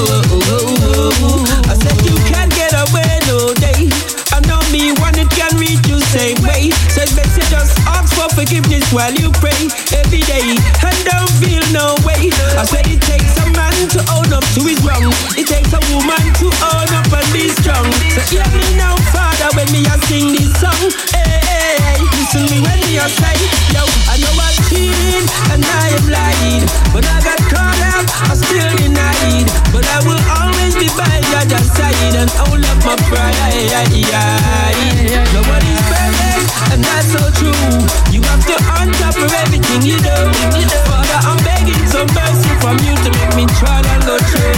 I 0.00 1.74
said 1.76 2.00
you 2.04 2.16
can't 2.24 2.52
get 2.54 2.72
away 2.72 3.20
no 3.28 3.52
day. 3.54 3.88
I 4.32 4.40
know 4.48 4.60
me 4.72 4.92
one 4.96 5.14
can 5.28 5.58
you 5.60 6.00
same 6.10 6.40
way. 6.42 6.70
Just 7.50 7.78
ask 7.86 8.14
for 8.14 8.28
forgiveness 8.34 8.92
while 8.92 9.12
you 9.12 9.30
pray 9.42 9.68
every 9.92 10.20
day 10.22 10.56
and 10.86 10.96
don't 11.04 11.30
feel 11.42 11.62
no 11.72 11.96
way. 12.06 12.30
I 12.56 12.64
said 12.64 12.86
it 12.86 13.02
takes 13.02 13.36
a 13.38 13.46
man 13.50 13.74
to 13.90 14.00
own 14.14 14.32
up 14.32 14.44
to 14.54 14.60
his 14.66 14.80
wrong. 14.84 15.12
It 15.36 15.46
takes 15.46 15.72
a 15.72 15.80
woman 15.92 16.22
to 16.40 16.46
own 16.72 16.88
up 16.94 17.12
and 17.12 17.32
be 17.32 17.48
strong. 17.48 17.90
So 18.14 18.20
hear 18.30 18.46
me 18.54 18.76
now, 18.76 18.96
Father, 19.12 19.50
when 19.56 19.70
me 19.72 19.84
sing 20.06 20.32
this 20.32 20.52
song. 20.60 20.90
Hey, 21.12 21.40
hey, 21.42 21.76
hey. 21.82 21.99
Listen 22.12 22.44
me 22.50 22.60
when 22.60 22.78
I 23.00 23.08
say, 23.08 23.36
yo, 23.72 23.82
I 24.10 24.18
know 24.20 24.34
I've 24.36 24.58
cheated 24.68 25.24
and 25.52 25.64
I 25.64 25.94
have 25.94 26.08
lied, 26.08 26.64
but 26.92 27.04
I 27.06 27.18
got 27.24 27.40
caught 27.48 27.80
up, 27.96 28.04
I 28.28 28.34
still 28.34 28.72
denied. 28.76 29.48
But 29.72 29.86
I 29.86 29.98
will 30.04 30.20
always 30.38 30.74
be 30.76 30.88
by 30.98 31.22
your 31.48 31.64
side 31.64 32.14
and 32.18 32.30
hold 32.36 32.60
up 32.60 32.78
my 32.84 32.96
pride. 33.08 33.70
Nobody's 35.32 35.82
perfect, 35.88 36.46
and 36.72 36.84
that's 36.84 37.08
so 37.14 37.22
true. 37.38 37.66
You 38.12 38.20
have 38.28 38.44
to 38.46 38.56
on 38.76 38.92
top 39.00 39.16
of 39.16 39.32
everything 39.32 39.82
you 39.82 39.96
do. 39.98 40.16
Father, 40.90 41.18
I'm 41.24 41.38
begging 41.44 41.86
some 41.88 42.08
mercy 42.12 42.52
from 42.60 42.76
you 42.84 42.94
to 42.94 43.10
make 43.16 43.34
me 43.36 43.46
try 43.56 43.80
and 43.80 44.02
go 44.04 44.18
through. 44.18 44.50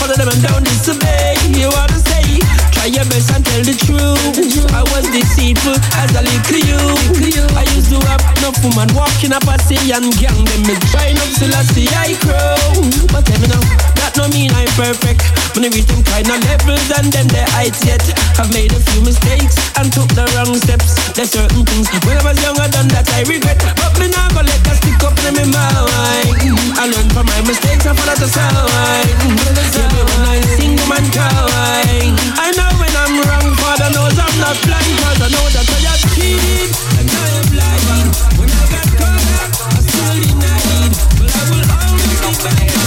Follow 0.00 0.16
them 0.16 0.32
and 0.32 0.42
don't 0.42 0.64
disobey. 0.64 1.36
You 1.52 1.68
wanna 1.68 2.00
say, 2.00 2.40
try 2.72 2.88
your 2.88 3.04
best 3.12 3.28
and 3.36 3.44
tell 3.44 3.60
the 3.60 3.76
truth. 3.76 4.72
I 4.72 4.82
was 4.96 5.04
deceitful 5.12 5.76
as 6.00 6.10
a 6.16 6.22
little 6.24 6.60
you. 6.64 7.44
I 7.52 7.68
used 7.76 7.92
to 7.92 8.00
have 8.08 8.24
enough 8.40 8.56
woman 8.64 8.88
walking 8.96 9.32
up 9.36 9.44
a 9.44 9.60
sea 9.60 9.92
and 9.92 10.08
gang 10.16 10.40
them 10.48 10.62
me 10.64 10.74
trying 10.88 11.20
up 11.20 11.30
till 11.36 11.52
I 11.52 11.62
see 11.76 11.88
I 11.92 12.16
crow. 12.24 12.80
But 13.12 13.28
tell 13.28 13.38
me 13.44 13.48
now, 13.52 13.60
that 14.00 14.16
no 14.16 14.24
mean 14.32 14.48
I'm 14.56 14.68
perfect. 14.74 15.28
When 15.52 15.64
I 15.64 15.70
reach 15.70 15.86
them 15.86 16.00
kind 16.02 16.24
of 16.24 16.40
levels 16.48 16.88
and 16.96 17.12
them 17.12 17.28
the 17.28 17.44
heights 17.52 17.84
yet. 17.84 18.02
I've 18.40 18.48
made 18.52 18.72
a 18.72 18.80
few 18.90 19.04
mistakes 19.04 19.60
and 19.76 19.92
took 19.92 20.08
the 20.16 20.24
wrong 20.34 20.56
steps. 20.56 20.96
There's 21.12 21.30
certain 21.30 21.62
things 21.68 21.92
when 22.08 22.16
I 22.16 22.22
was 22.24 22.40
younger 22.40 22.68
done 22.72 22.88
that 22.96 23.06
I 23.12 23.28
regret. 23.28 23.60
But 23.76 23.92
me 24.00 24.08
now 24.08 24.28
go 24.32 24.40
let 24.40 24.60
that 24.64 24.80
stick 24.80 25.00
up 25.04 25.16
in 25.28 25.36
my 25.36 25.44
mind. 25.52 26.34
I 26.80 26.88
learn 26.88 27.08
from 27.12 27.28
my 27.28 27.40
mistakes 27.44 27.84
and 27.84 27.96
follow 27.98 28.16
the 28.16 28.28
sign. 28.28 29.08
Me 29.36 30.00
when 30.08 30.22
I 30.24 30.40
sing 30.56 30.76
man 30.88 31.04
cry. 31.12 32.08
I 32.40 32.48
know 32.56 32.70
when 32.80 32.94
I'm 32.96 33.14
wrong, 33.20 33.48
Father 33.60 33.90
knows 33.92 34.16
I'm 34.16 34.34
not 34.40 34.56
blind. 34.64 34.94
Cause 35.04 35.20
I 35.20 35.28
know 35.28 35.46
that 35.52 35.68
I 35.68 35.78
have 35.92 36.02
cheated 36.16 36.72
and 36.96 37.08
I 37.10 37.26
am 37.36 37.46
blind. 37.52 38.29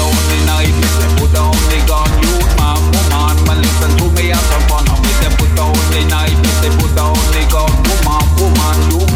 Down, 0.00 0.16
gonna 0.96 1.20
put 1.20 1.30
down, 1.34 1.52
the 1.68 1.76
gun, 1.86 2.08
you 2.24 2.32
man, 3.44 3.60
listen 3.60 3.92
to 3.98 4.08
me, 4.16 4.32
put 5.36 5.54
say 6.62 6.72
put 6.80 6.96
down 6.96 7.12
the 7.36 7.44
gun, 7.52 7.68
woman, 7.84 8.24
woman, 8.40 8.78
you 8.92 9.09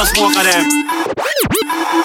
just 0.00 0.16
smoke 0.16 0.32
of 0.32 0.44
them. 0.48 0.64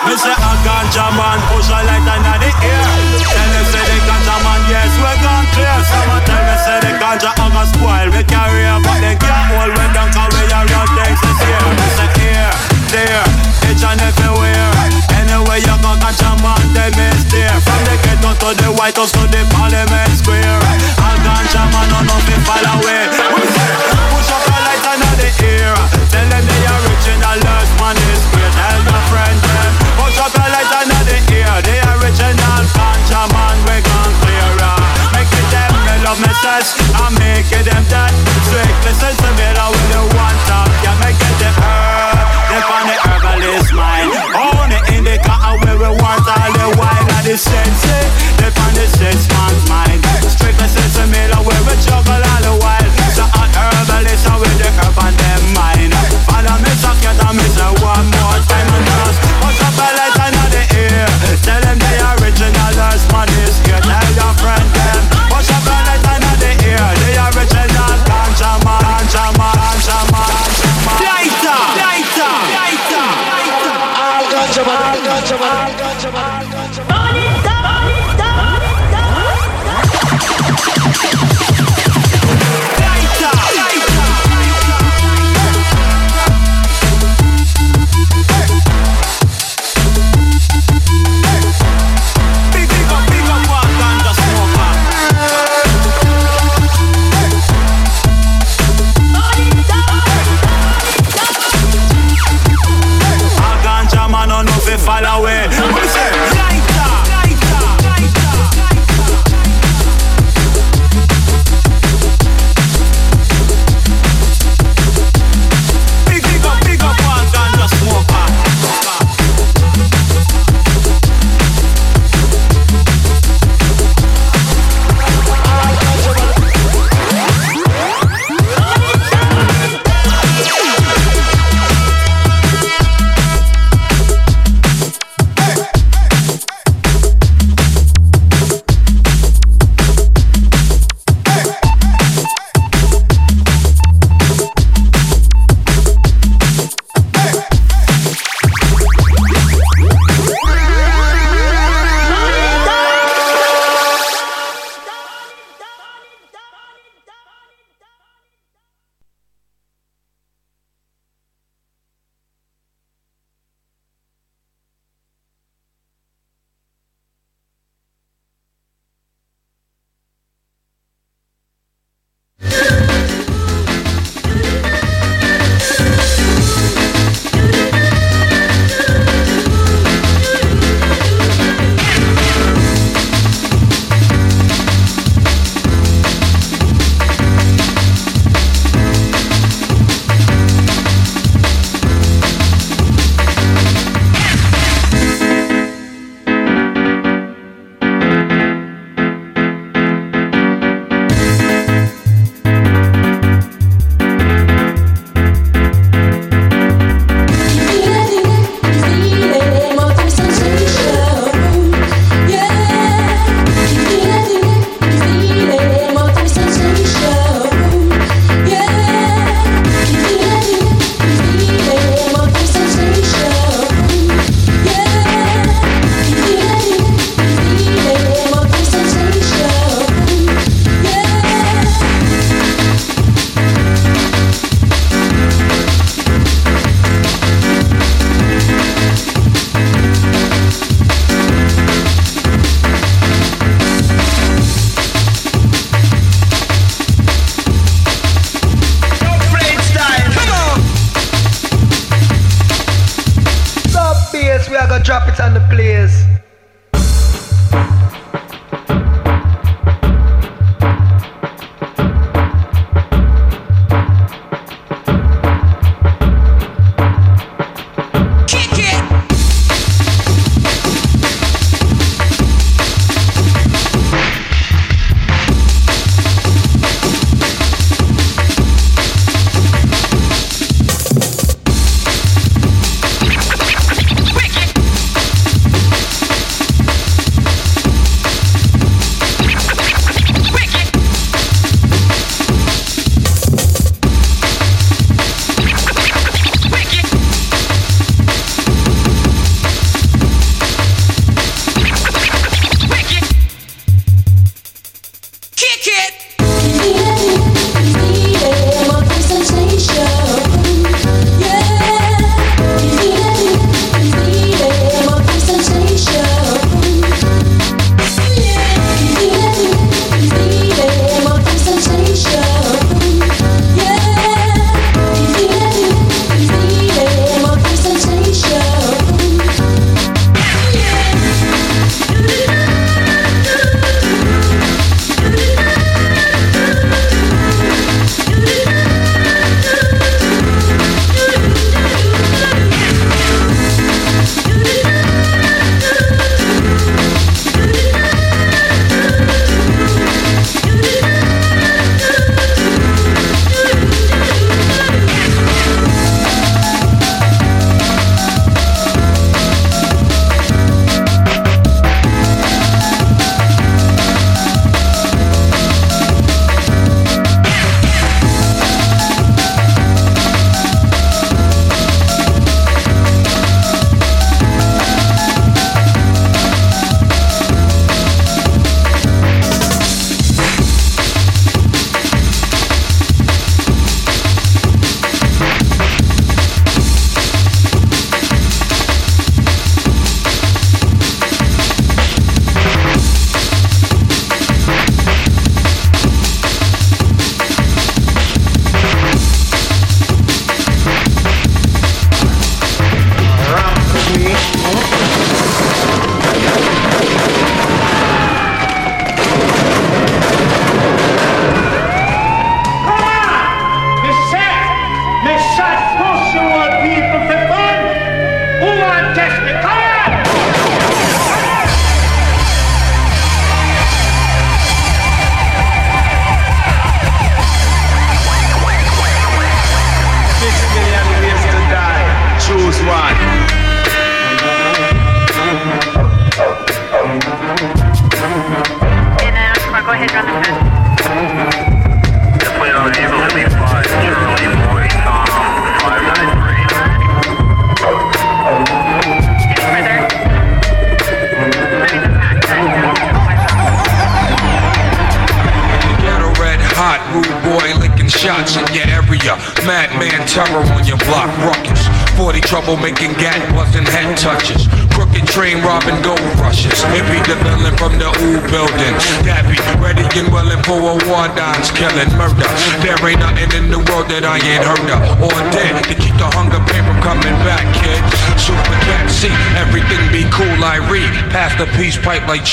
Me 0.03 0.13
say 0.19 0.35
a 0.35 0.51
ganja 0.67 1.05
man 1.15 1.39
push 1.47 1.71
a 1.71 1.79
light 1.87 2.03
under 2.03 2.37
the 2.43 2.51
air. 2.59 2.83
Tell 3.23 3.47
them 3.55 3.65
say 3.71 3.83
the 3.87 3.97
ganja 4.03 4.35
man 4.43 4.61
yes 4.67 4.91
we 4.99 5.13
gone 5.23 5.47
clear. 5.55 5.79
Someone 5.87 6.23
tell 6.27 6.43
me 6.43 6.55
say 6.59 6.77
the 6.83 6.91
ganja 6.99 7.31
I'm 7.39 7.55
a 7.55 7.63
spoil 7.63 8.07
we 8.11 8.21
career, 8.27 8.75
but 8.83 8.99
they 8.99 9.15
can't 9.15 9.47
hold 9.47 9.71
when 9.79 9.89
down 9.95 10.11
'cause 10.11 10.27
we 10.35 10.43
a 10.43 10.59
real 10.67 10.87
things 10.91 11.19
this 11.23 11.39
year. 11.47 11.63
Me 11.79 11.87
say 11.95 12.09
here, 12.19 12.51
there, 12.91 13.27
each 13.71 13.83
and 13.87 14.01
everywhere. 14.03 14.71
Anyway 15.15 15.59
you 15.63 15.75
go 15.79 15.91
ganja 16.03 16.31
man 16.43 16.63
they 16.75 16.91
miss 16.99 17.23
there. 17.31 17.55
From 17.63 17.79
the 17.87 17.95
ghetto 18.03 18.31
to 18.43 18.49
the 18.59 18.69
White 18.75 18.97
House 18.99 19.15
to 19.15 19.23
the 19.31 19.41
Parliament 19.55 20.11
Square. 20.19 20.59
A 20.99 21.11
ganja 21.23 21.63
man 21.71 21.85
no 21.91 21.99
nothing 22.11 22.43
far 22.43 22.59
away. 22.75 22.94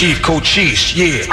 Chief 0.02 0.18
Cochise, 0.18 0.98
oh, 0.98 0.98
yeah. 0.98 1.30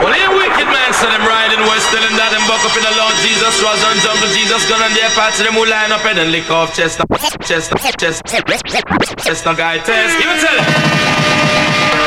Well, 0.00 0.16
them 0.16 0.32
wicked 0.32 0.64
man, 0.64 0.90
so 0.96 1.04
them 1.12 1.28
riding 1.28 1.60
west, 1.68 1.92
tell 1.92 2.00
them 2.00 2.16
that 2.16 2.32
them 2.32 2.40
buck 2.48 2.64
up 2.64 2.72
in 2.72 2.80
the 2.80 2.94
Lord 2.96 3.12
Jesus, 3.20 3.52
Ross 3.60 3.84
and 3.84 4.00
Jungle 4.00 4.32
Jesus, 4.32 4.64
gun 4.64 4.80
on 4.80 4.88
their 4.96 5.12
parts, 5.12 5.36
them 5.44 5.52
who 5.52 5.68
line 5.68 5.92
up 5.92 6.00
and 6.08 6.16
then 6.16 6.32
lick 6.32 6.48
off 6.48 6.72
chest, 6.72 6.96
chest, 7.44 7.76
chest, 7.76 7.76
chest, 8.00 8.24
Chester 8.24 9.52
guy 9.52 9.76
test. 9.84 10.24
You 10.24 10.32
tell 10.40 10.56
him. 10.56 10.64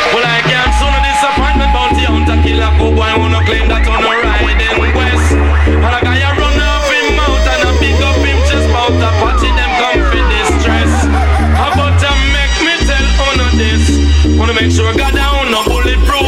Well, 0.09 0.25
I 0.25 0.41
can't 0.41 0.73
soon 0.81 0.89
a 0.89 1.01
disappointment, 1.05 1.69
bounty 1.69 2.09
hunter 2.09 2.41
killer, 2.41 2.73
go 2.81 2.97
boy, 2.97 3.13
wanna 3.13 3.45
claim 3.45 3.69
that 3.69 3.85
on 3.85 4.01
a 4.01 4.09
riding 4.09 4.73
west. 4.97 5.37
And 5.69 5.85
I 5.85 6.01
got 6.01 6.22
Wanna 14.37 14.53
make 14.53 14.71
sure 14.71 14.87
I 14.87 14.95
got 14.95 15.13
down, 15.13 15.51
no 15.51 15.63
bulletproof. 15.63 16.22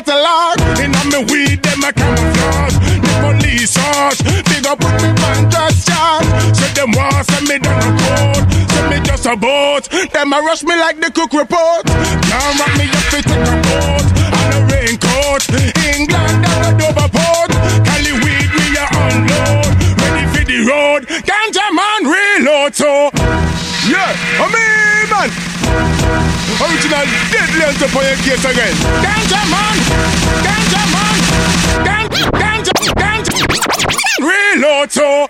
catalog. 0.00 0.56
In 0.80 0.94
on 0.96 1.08
me 1.12 1.20
weed, 1.30 1.62
them 1.62 1.84
a 1.84 1.92
camouflage. 1.92 2.76
The 3.04 3.12
police 3.20 3.76
hush, 3.76 4.20
big 4.48 4.66
up 4.66 4.78
with 4.80 4.96
me 5.02 5.12
bandage 5.20 5.84
charge. 5.84 6.28
Said 6.56 6.72
them 6.74 6.92
want 6.96 7.26
send 7.28 7.48
me 7.48 7.58
down 7.58 7.80
the 7.84 7.92
court, 8.00 8.44
send 8.72 8.86
me 8.90 8.98
just 9.04 9.26
a 9.26 9.36
boat. 9.36 9.88
Them 10.12 10.32
a 10.32 10.40
rush 10.40 10.62
me 10.62 10.74
like 10.76 11.00
the 11.00 11.10
cook 11.12 11.32
report. 11.32 11.84
Can't 11.84 12.56
wrap 12.56 12.72
me 12.80 12.86
up, 12.88 13.12
it 13.12 13.24
take 13.28 13.44
a 13.44 13.56
boat. 13.68 14.06
And 14.40 14.50
a 14.56 14.60
raincoat, 14.72 15.42
England 15.92 16.48
and 16.48 16.62
a 16.64 16.72
Doverport. 16.80 17.50
Cali 17.84 18.12
weed, 18.24 18.50
me 18.56 18.66
a 18.80 18.86
unload. 19.04 19.68
Ready 20.00 20.24
for 20.32 20.44
the 20.48 20.58
road, 20.64 21.02
ganja 21.28 21.66
man 21.76 22.00
reload. 22.08 22.72
So, 22.74 22.88
yeah, 23.84 24.16
I'm 24.40 24.54
in 24.54 24.80
man. 25.12 25.28
Original 26.60 27.04
million 27.60 27.78
to 27.78 27.88
put 27.88 28.04
your 28.04 28.16
case 28.16 28.44
again. 28.44 28.74
Ganja 29.04 29.40
man! 29.52 29.76
Ganja 30.46 30.82
man! 30.94 31.18
Ganja! 31.84 32.22
Ganja! 32.32 32.72
Ganja! 32.96 33.34
Reload 34.20 34.90
so! 34.90 35.29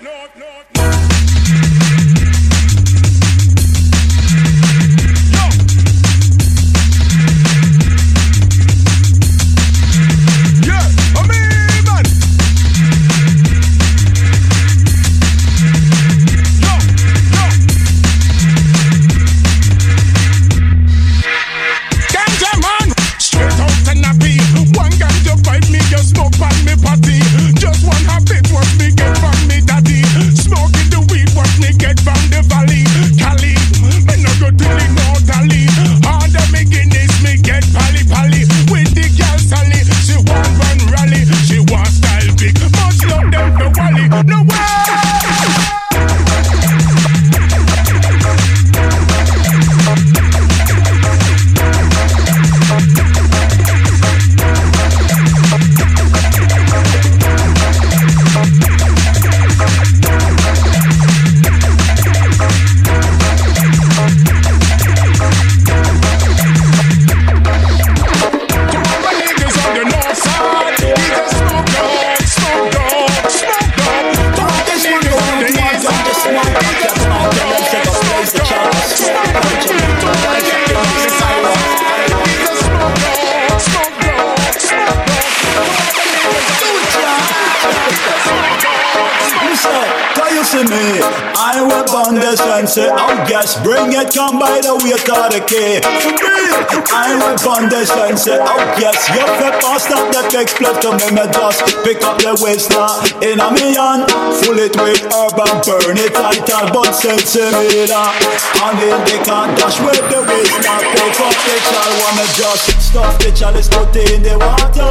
And 97.89 98.19
say, 98.19 98.37
oh 98.39 98.61
yes, 98.77 99.09
you 99.09 99.25
fit 99.41 99.57
past 99.65 99.89
up 100.31 100.47
the 100.47 100.79
to 100.79 100.91
me, 100.95 101.09
me 101.11 101.27
just 101.27 101.59
pick 101.83 101.99
up 102.07 102.15
the 102.23 102.31
waist 102.39 102.71
now 102.71 103.03
in 103.19 103.43
a 103.43 103.51
me 103.51 103.75
hand, 103.75 104.07
full 104.39 104.55
it 104.63 104.71
with 104.79 105.03
herb 105.11 105.35
and 105.35 105.59
burn 105.67 105.99
it 105.99 106.15
tight 106.15 106.47
and 106.47 106.71
but 106.71 106.95
sense 106.95 107.35
me 107.35 107.83
that. 107.91 108.15
And 108.63 108.79
then 108.79 108.99
they 109.11 109.19
can't 109.27 109.51
dash 109.59 109.83
with 109.83 109.99
the 110.07 110.23
waist 110.23 110.55
now, 110.63 110.79
pick 110.95 111.19
up 111.19 111.35
the 111.35 111.55
child, 111.67 111.95
wanna 111.99 112.27
just 112.39 112.63
stuff 112.79 113.19
the 113.19 113.35
chalice, 113.35 113.67
put 113.67 113.91
it 113.99 114.07
in 114.15 114.23
the 114.23 114.39
water. 114.39 114.87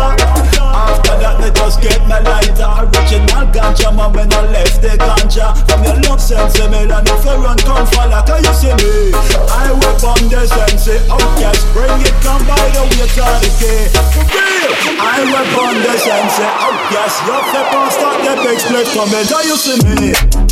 After 0.59 1.15
that, 1.23 1.39
they 1.39 1.55
just 1.55 1.79
get 1.79 2.03
my 2.03 2.19
lighter, 2.19 2.67
original 2.83 3.47
ganja, 3.55 3.95
man, 3.95 4.11
when 4.11 4.27
I 4.35 4.43
left 4.51 4.83
the 4.83 4.99
ganja. 4.99 5.55
From 5.71 5.87
your 5.87 6.03
love 6.03 6.19
sense, 6.19 6.59
me, 6.59 6.83
and 6.83 7.07
if 7.07 7.23
you 7.23 7.35
run, 7.39 7.59
come 7.63 7.87
follow, 7.95 8.19
can 8.27 8.43
you 8.43 8.55
see 8.59 8.75
me? 8.75 9.15
I 9.47 9.71
whip 9.71 10.03
on 10.03 10.19
the 10.27 10.43
sense, 10.43 10.91
oh 11.07 11.23
yes, 11.39 11.63
bring 11.71 11.95
it, 12.03 12.15
come 12.19 12.43
by 12.43 12.59
the 12.75 12.83
way 12.91 13.07
to 13.07 13.23
the 13.39 13.49
key. 13.55 14.48
I 14.81 15.23
whip 15.27 15.57
on 15.59 15.75
the 15.83 15.97
sense, 15.97 16.39
oh 16.39 16.73
yes, 16.91 17.19
your 17.27 17.41
flip 17.51 17.73
on 17.73 17.91
start 17.91 18.17
the 18.23 18.33
big 18.43 18.59
split 18.59 18.87
coming, 18.95 19.25
can 19.27 19.43
you 19.45 19.57
see 19.57 19.77
me? 19.83 20.48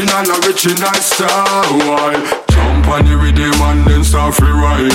Original, 0.00 0.32
original 0.48 0.94
style. 0.94 2.16
Jump 2.48 2.88
on 2.88 3.04
the 3.04 3.20
rhythm 3.20 3.52
and 3.68 3.84
then 3.84 4.02
start 4.02 4.32
free 4.34 4.48
ride. 4.48 4.88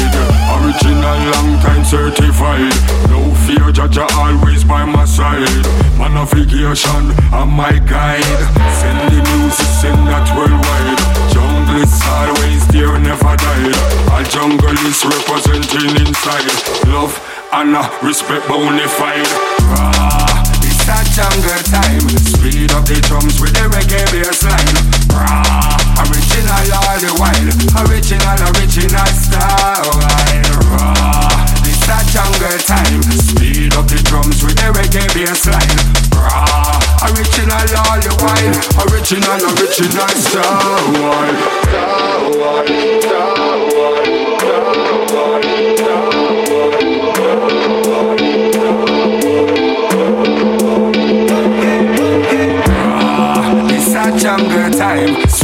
Original 0.57 1.17
long 1.29 1.61
time 1.61 1.85
certified. 1.85 2.73
No 3.13 3.21
fear, 3.45 3.69
Jaja 3.69 4.09
always 4.17 4.63
by 4.63 4.83
my 4.83 5.05
side. 5.05 5.45
Manifestation, 6.01 7.13
I'm 7.29 7.53
my 7.53 7.77
guide. 7.85 8.41
Send 8.81 8.97
the 9.13 9.21
music, 9.37 9.69
send 9.77 10.01
that 10.09 10.25
worldwide. 10.33 10.97
Jungle 11.29 11.85
is 11.85 12.01
always 12.09 12.65
there, 12.73 12.97
never 12.97 13.37
died 13.37 13.77
A 14.09 14.25
jungle 14.33 14.73
is 14.89 15.05
representing 15.05 16.01
inside. 16.01 16.49
Love, 16.89 17.13
honor, 17.53 17.85
respect, 18.01 18.45
bonafide. 18.49 19.29
ah, 19.77 20.34
A 20.85 21.01
jungle 21.17 21.63
time 21.65 22.05
Speed 22.13 22.71
up 22.71 22.85
the 22.85 23.01
drums 23.01 23.41
with 23.41 23.53
the 23.57 23.65
reggae 23.73 24.05
bassline 24.13 24.77
ah, 25.17 25.81
Original 26.05 26.77
all 26.77 26.99
the 27.01 27.09
while 27.17 27.49
Original, 27.89 28.37
original 28.53 29.09
style 29.17 29.97
ah, 30.77 31.41
It's 31.65 31.89
a 31.89 31.97
jungle 32.13 32.59
time 32.69 33.01
Speed 33.17 33.73
up 33.73 33.87
the 33.89 33.97
drums 34.05 34.43
with 34.45 34.61
the 34.61 34.69
reggae 34.77 35.09
bassline 35.09 35.73
ah, 36.21 36.77
Original 37.09 37.65
all 37.81 37.97
the 37.97 38.13
while 38.21 38.53
Original, 38.85 39.41
original 39.57 40.13
style 40.21 40.85
It's 45.47 46.14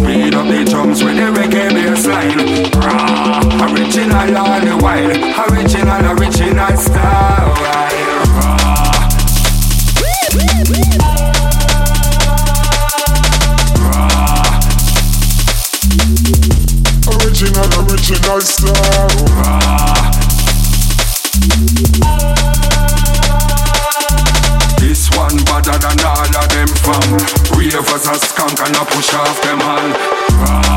Speed 0.02 0.34
up 0.34 0.48
the 0.48 0.66
drums 0.66 1.04
with 1.04 1.16
the 1.16 1.30
reggae 1.32 1.70
bassline. 1.70 2.74
Rah, 2.74 3.72
original 3.72 4.36
all 4.36 4.60
the 4.60 4.76
while. 4.82 5.12
Original, 5.52 6.18
original 6.18 6.76
style. 6.76 7.54
Rah. 7.62 8.02
Original, 17.14 17.70
original 17.86 18.42
style. 18.42 19.61
from. 26.92 27.58
Ravers 27.58 28.08
a 28.08 28.16
skunk 28.16 28.60
and 28.60 28.76
a 28.76 28.86
push 28.86 29.14
off 29.14 29.42
them 29.42 29.62
all. 29.62 29.92
Rah. 30.42 30.72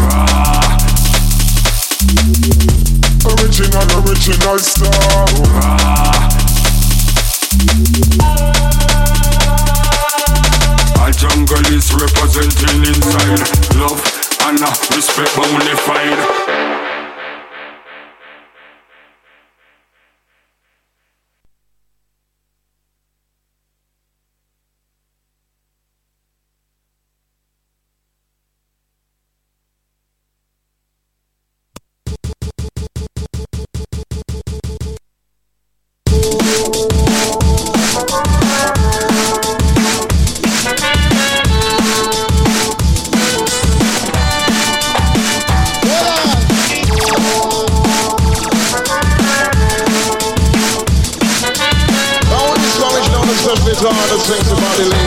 Rah. 0.00 0.78
Original, 3.32 3.88
original 4.00 4.58
star. 4.58 5.24
Rah. 5.52 5.82
A 11.04 11.12
jungle 11.12 11.66
is 11.72 11.92
representing 11.92 12.80
inside 12.88 13.44
love 13.76 14.00
and 14.46 14.60
respect, 14.94 15.36
but 15.36 15.46
only 15.52 15.76
find. 15.76 16.73
One 53.84 53.92
better 53.92 54.16
than 54.16 54.56
Bonnie 54.56 54.88
Miller. 54.88 55.04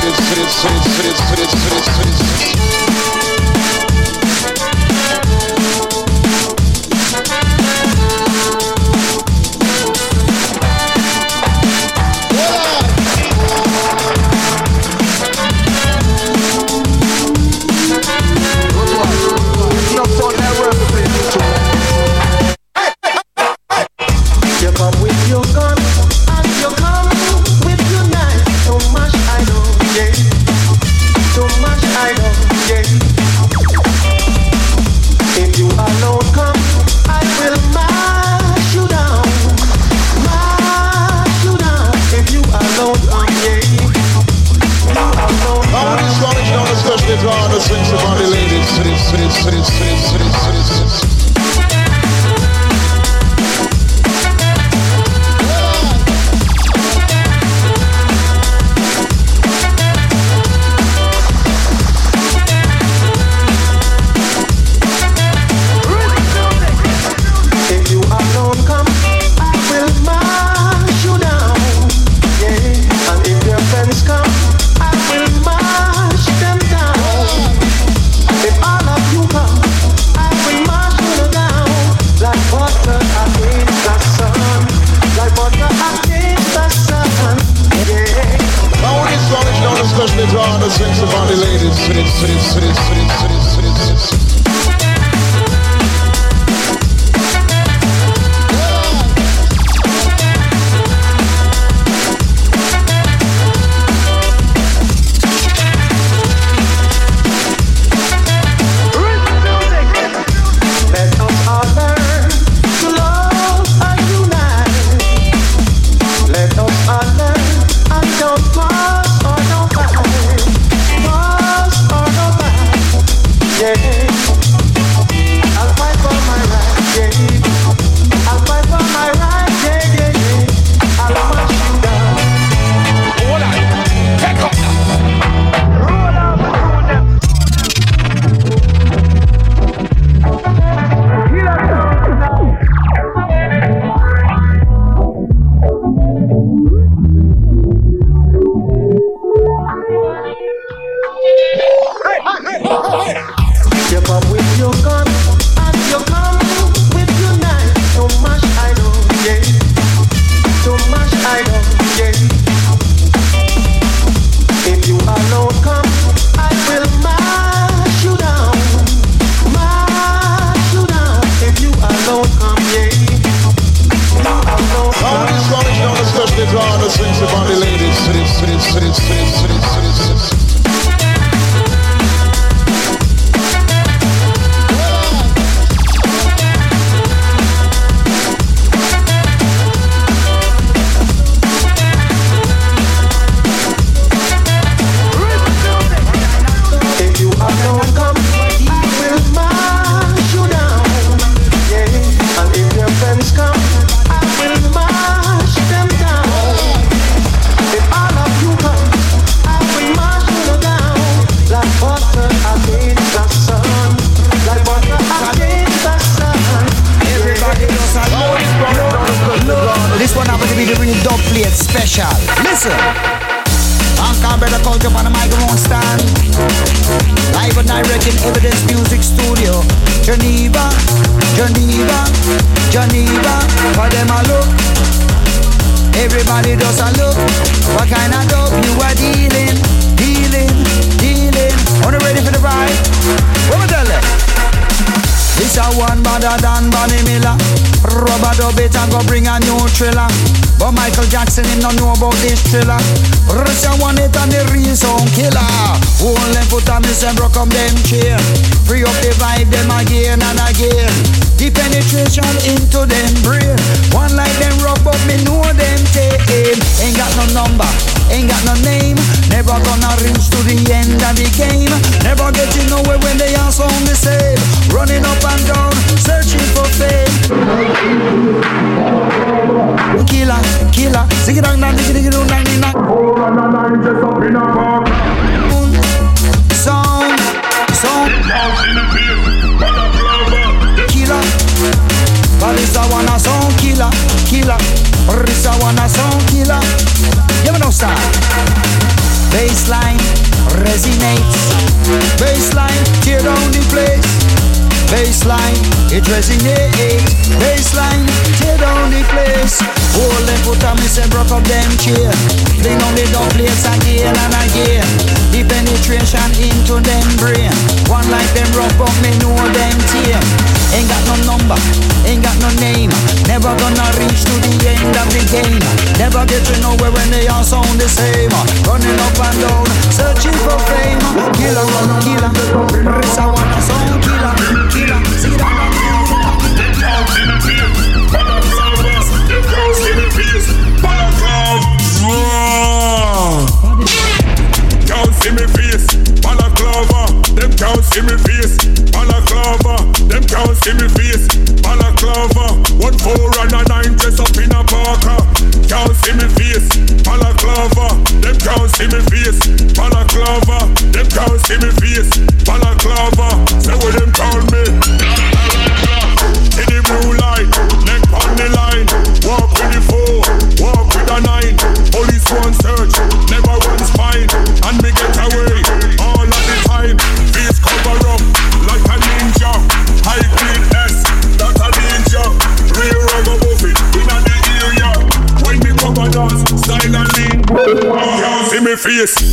Face, 388.88 389.27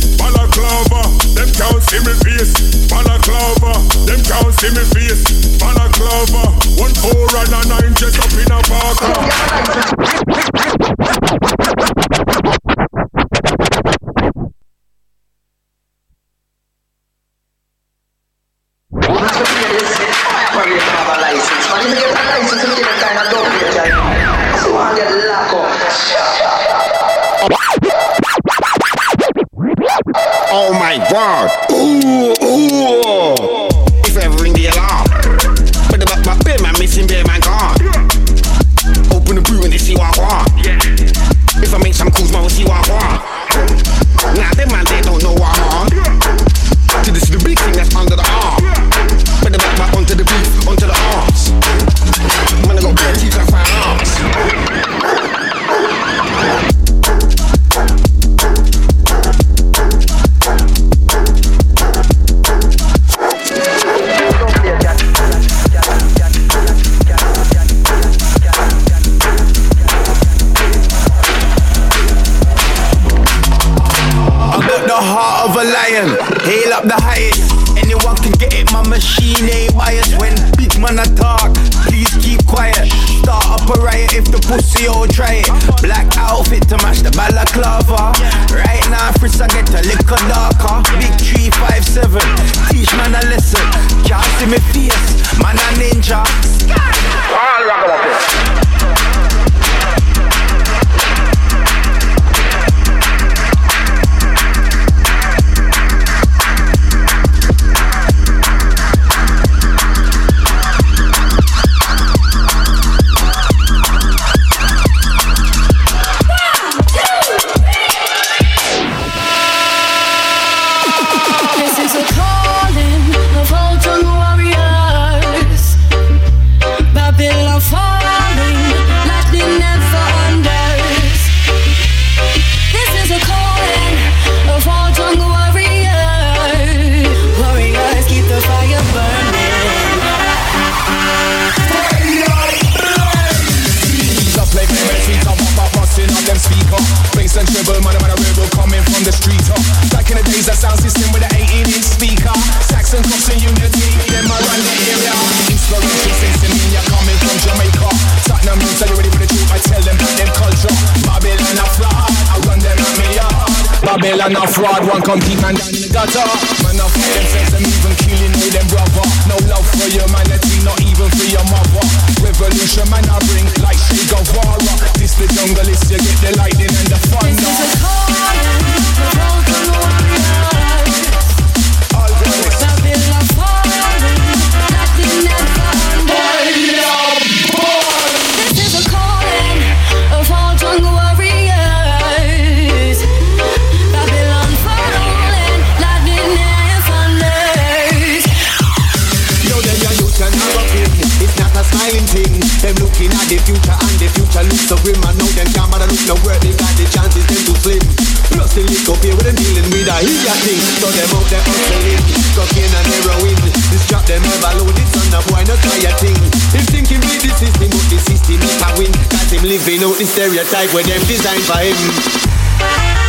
Living 219.75 219.91
out 219.91 219.99
the 219.99 220.05
stereotype 220.05 220.73
where 220.73 220.83
them 220.83 221.03
designed 221.03 221.43
for 221.43 221.59
him. 221.59 221.75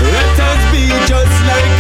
Let 0.03 0.35
us 0.35 0.63
be 0.75 0.91
just 1.07 1.39
like 1.47 1.76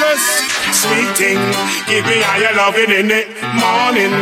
my. 0.00 0.16
Sweet 0.72 1.10
thing, 1.16 1.40
give 1.86 2.04
me 2.08 2.24
all 2.24 2.40
your 2.40 2.54
loving 2.56 2.90
in 2.90 3.06
the 3.12 3.20
morning. 3.60 4.14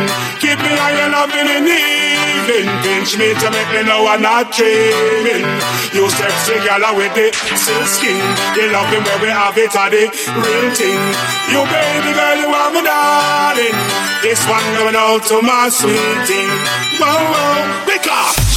Give 0.43 0.59
me 0.59 0.71
all 0.75 0.93
your 0.99 1.09
loving 1.09 1.47
in 1.47 1.63
the 1.63 1.79
evening. 1.79 2.67
Pinch 2.83 3.15
me 3.17 3.31
to 3.31 3.47
make 3.51 3.69
me 3.71 3.81
know 3.87 4.03
I'm 4.07 4.21
not 4.21 4.51
dreaming. 4.51 5.45
You 5.95 6.09
sexy 6.09 6.59
girl 6.67 6.83
with 6.99 7.13
the 7.15 7.31
silk 7.55 7.87
skin. 7.87 8.19
The 8.55 8.73
loving 8.75 9.03
where 9.07 9.19
we 9.23 9.29
have 9.29 9.57
it 9.57 9.75
are 9.75 9.89
the 9.89 10.11
real 10.11 10.67
thing. 10.75 11.01
You 11.53 11.61
baby 11.63 12.11
girl, 12.11 12.37
you 12.43 12.49
are 12.49 12.71
my 12.75 12.81
darling. 12.83 13.77
This 14.21 14.41
one 14.47 14.67
going 14.75 14.95
out 14.95 15.23
to 15.31 15.41
my 15.41 15.69
sweet 15.69 16.27
thing. 16.27 16.88
Whoa, 16.99 17.07
whoa, 17.07 17.49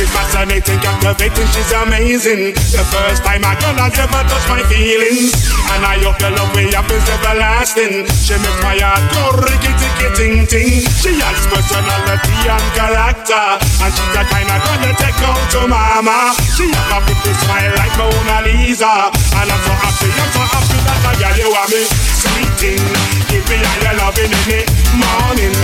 she's 0.03 0.11
fascinating, 0.11 0.81
captivating, 0.83 1.47
she's 1.55 1.73
amazing. 1.73 2.43
The 2.75 2.83
first 2.91 3.23
time 3.23 3.47
I 3.47 3.55
girl 3.61 3.79
has 3.79 3.95
ever 3.95 4.23
touched 4.27 4.49
my 4.51 4.63
feelings. 4.67 5.31
And 5.71 5.87
I 5.87 6.03
hope 6.03 6.19
the 6.19 6.35
love 6.35 6.51
we 6.59 6.75
have 6.75 6.91
is 6.91 7.07
everlasting. 7.07 8.11
She 8.11 8.35
makes 8.35 8.61
my 8.67 8.75
heart 8.83 9.05
go 9.15 9.39
rickety 9.47 10.11
ting. 10.19 10.83
She 10.99 11.23
has 11.23 11.41
personality 11.47 12.35
and 12.51 12.67
character. 12.75 13.47
And 13.63 13.91
she's 13.95 14.13
the 14.13 14.23
kind 14.27 14.51
of 14.51 14.59
girl 14.67 14.79
that 14.91 14.97
take 14.99 15.23
out 15.23 15.43
to 15.55 15.61
mama. 15.71 16.35
She 16.59 16.67
has 16.67 16.91
a 16.91 16.99
pretty 17.07 17.33
smile 17.47 17.73
like 17.79 17.95
Mona 17.95 18.39
Lisa. 18.43 19.11
And 19.39 19.49
I'm 19.49 19.61
so 19.63 19.73
happy, 19.79 20.11
I'm 20.11 20.31
so 20.35 20.43
happy 20.51 20.79
that 20.83 20.99
I 21.07 21.13
got 21.15 21.35
you 21.39 21.47
are 21.47 21.69
me. 21.71 21.83
Sweet 21.87 22.53
thing, 22.59 22.83
give 23.31 23.45
me 23.47 23.59
all 23.63 23.81
your 23.87 23.95
loving 24.03 24.35
in 24.35 24.43
the 24.51 24.61
morning. 24.99 25.55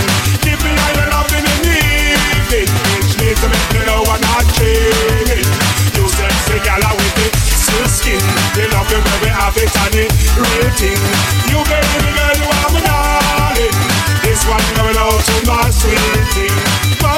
Give 0.47 0.59
me 0.63 0.71
all 0.79 0.93
your 0.95 1.09
loving 1.11 1.43
in 1.43 1.59
the 1.59 1.75
evening. 1.75 2.38
Me 2.49 2.65
to 2.65 3.45
make 3.45 3.69
me 3.77 3.85
know 3.85 4.01
I'm 4.09 4.17
not. 4.25 4.41
You 4.57 6.05
sexy 6.09 6.57
gal 6.65 6.81
with 6.97 7.13
silk 7.45 7.85
skin. 7.85 8.17
The 8.57 8.65
love 8.73 8.89
you 8.89 8.97
where 8.97 9.21
we 9.21 9.29
have 9.29 9.53
it 9.53 9.69
real 10.33 10.69
thing. 10.73 10.97
You 11.45 11.61
baby 11.69 12.09
girl, 12.09 12.33
you 12.41 12.49
are 12.49 12.73
my 12.73 12.81
darling. 12.81 13.75
This 14.25 14.41
out 14.97 15.21
to 15.21 15.35
my 15.45 15.69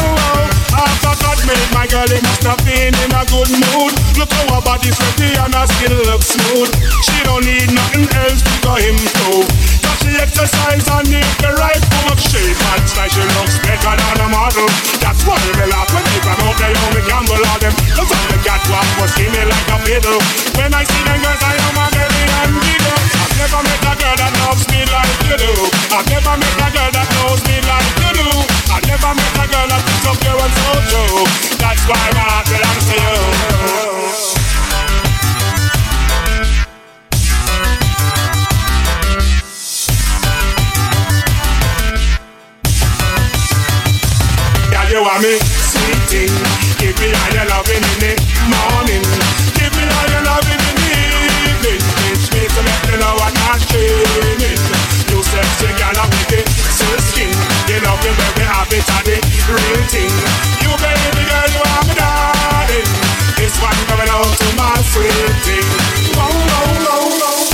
whoa. 0.04 0.52
After 0.76 1.16
my 1.72 1.88
girl, 1.88 2.12
must 2.28 2.44
have 2.44 2.60
been 2.68 2.92
in 2.92 3.12
a 3.16 3.24
good 3.32 3.56
mood. 3.56 3.96
Look 4.20 4.36
how 4.36 4.60
her 4.60 4.62
body's 4.62 5.00
and 5.40 5.56
her 5.56 5.68
skin 5.80 5.96
looks 6.12 6.28
smooth. 6.28 6.76
She 7.08 7.24
don't 7.24 7.48
need 7.48 7.72
nothing 7.72 8.04
else 8.20 8.44
to 8.44 8.52
go 8.68 8.76
she 10.02 10.18
exercise 10.18 10.88
and 10.90 11.08
need 11.08 11.32
the 11.40 11.54
right 11.62 11.80
form 11.94 12.12
of 12.12 12.20
shape 12.20 12.58
and 12.74 12.84
looks 12.90 13.41
fiddle. 19.92 20.24
When 20.56 20.72
I 20.72 20.84
see 20.88 21.04
them 21.04 21.20
girls, 21.20 21.44
I 21.44 21.52
am 21.68 21.76
a 21.76 21.86
belly 21.92 22.24
and 22.40 22.56
giggle. 22.64 23.02
I've 23.20 23.36
never 23.36 23.60
met 23.60 23.84
a 23.84 23.94
girl 24.00 24.16
that 24.24 24.32
loves 24.40 24.64
me 24.72 24.80
like 24.88 25.20
you 25.28 25.36
do. 25.36 25.52
I've 25.92 26.08
never 26.08 26.36
met 26.40 26.64
a 26.64 26.68
girl 26.72 26.92
that 26.96 27.08
knows 27.12 27.42
me 27.44 27.58
like 27.68 27.92
you 28.00 28.12
do. 28.16 28.28
I've 28.72 28.86
never 28.88 29.12
met 29.12 29.36
a 29.36 29.46
girl 29.52 29.68
that 29.68 29.82
picks 29.84 30.08
up 30.08 30.20
your 30.24 30.40
and 30.40 30.54
so 30.64 30.72
true. 30.88 31.28
That's 31.60 31.84
why 31.92 32.08
heart 32.16 32.48
belongs 32.48 32.86
to 32.88 32.96
you. 33.04 33.20
You 44.92 44.98
are 44.98 45.22
me, 45.22 45.40
sweet 45.40 46.02
thing. 46.12 46.34
Give 46.78 47.00
me 47.00 47.16
all 47.16 47.32
your 47.32 47.46
loving 47.48 47.80
in 47.80 48.00
the 48.04 48.14
morning. 48.52 49.41
Know 53.52 53.58
I'm. 53.58 54.64
You 55.12 55.20
sexy 55.24 55.68
girl 55.76 56.08
with 56.08 56.28
the 56.32 56.40
silk 56.72 57.00
skin. 57.12 57.36
You 57.68 57.82
love 57.84 58.00
me 58.04 58.12
where 58.16 58.34
we 58.38 58.44
have 58.48 58.72
it 58.72 58.88
at 58.88 59.04
the 59.04 59.20
real 59.52 59.82
thing. 59.92 60.14
You 60.64 60.72
baby 60.80 61.24
girl, 61.28 61.50
you 61.52 61.60
are 61.60 61.84
my 61.88 61.94
darling. 62.00 62.88
This 63.36 63.56
one 63.60 63.76
coming 63.88 64.08
out 64.08 64.24
to 64.24 64.48
my 64.56 64.72
sweet 64.92 65.12
thing. 65.44 65.68
Whoa, 66.16 66.32
whoa, 66.48 66.96
whoa. 67.20 67.52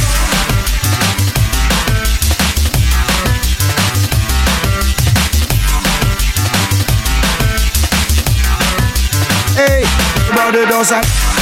Hey, 9.55 9.81
brother 10.33 10.65
does 10.67 10.89
that. 10.89 11.36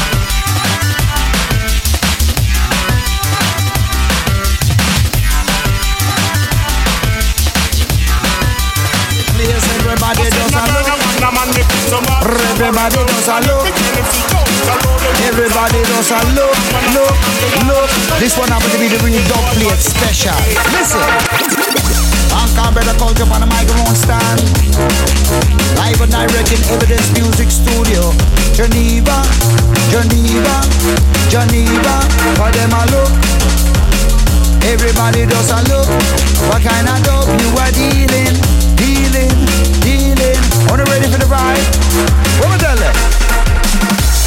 Everybody 12.42 13.02
does 13.06 13.28
a 13.28 13.38
look. 13.48 13.66
Everybody 15.24 15.82
does 15.88 16.12
a 16.12 16.20
look, 16.36 16.58
look, 16.94 17.16
look. 17.70 17.90
This 18.20 18.38
one 18.38 18.50
happens 18.50 18.74
to 18.74 18.80
be 18.80 18.88
the 18.88 19.00
real 19.04 19.22
dub 19.30 19.46
plate 19.56 19.80
special. 19.80 20.36
Listen. 20.76 21.06
Anchor 22.36 22.70
better 22.76 22.98
culture 23.00 23.28
on 23.32 23.42
the 23.42 23.48
microphone 23.48 23.96
stand. 23.96 24.42
Live 25.80 26.02
and 26.02 26.12
direct 26.12 26.52
in 26.52 26.62
Evidence 26.72 27.08
Music 27.16 27.50
Studio. 27.52 28.12
Geneva, 28.52 29.24
Geneva, 29.92 30.56
Geneva. 31.32 31.96
For 32.36 32.52
them 32.52 32.74
a 32.76 32.84
look. 32.92 33.12
Everybody 34.66 35.26
does 35.26 35.52
a 35.52 35.62
look. 35.70 35.88
What 36.50 36.62
kind 36.64 36.88
of 36.90 37.00
dope 37.06 37.30
you 37.30 37.50
are 37.62 37.72
dealing, 37.72 38.36
dealing, 38.76 39.32
Are 40.70 40.78
ready 40.78 41.08
for 41.08 41.20
the 41.22 41.28
ride? 41.30 41.62
What 42.42 42.50
me 42.52 42.58
tell 42.58 42.78
you? 42.78 42.94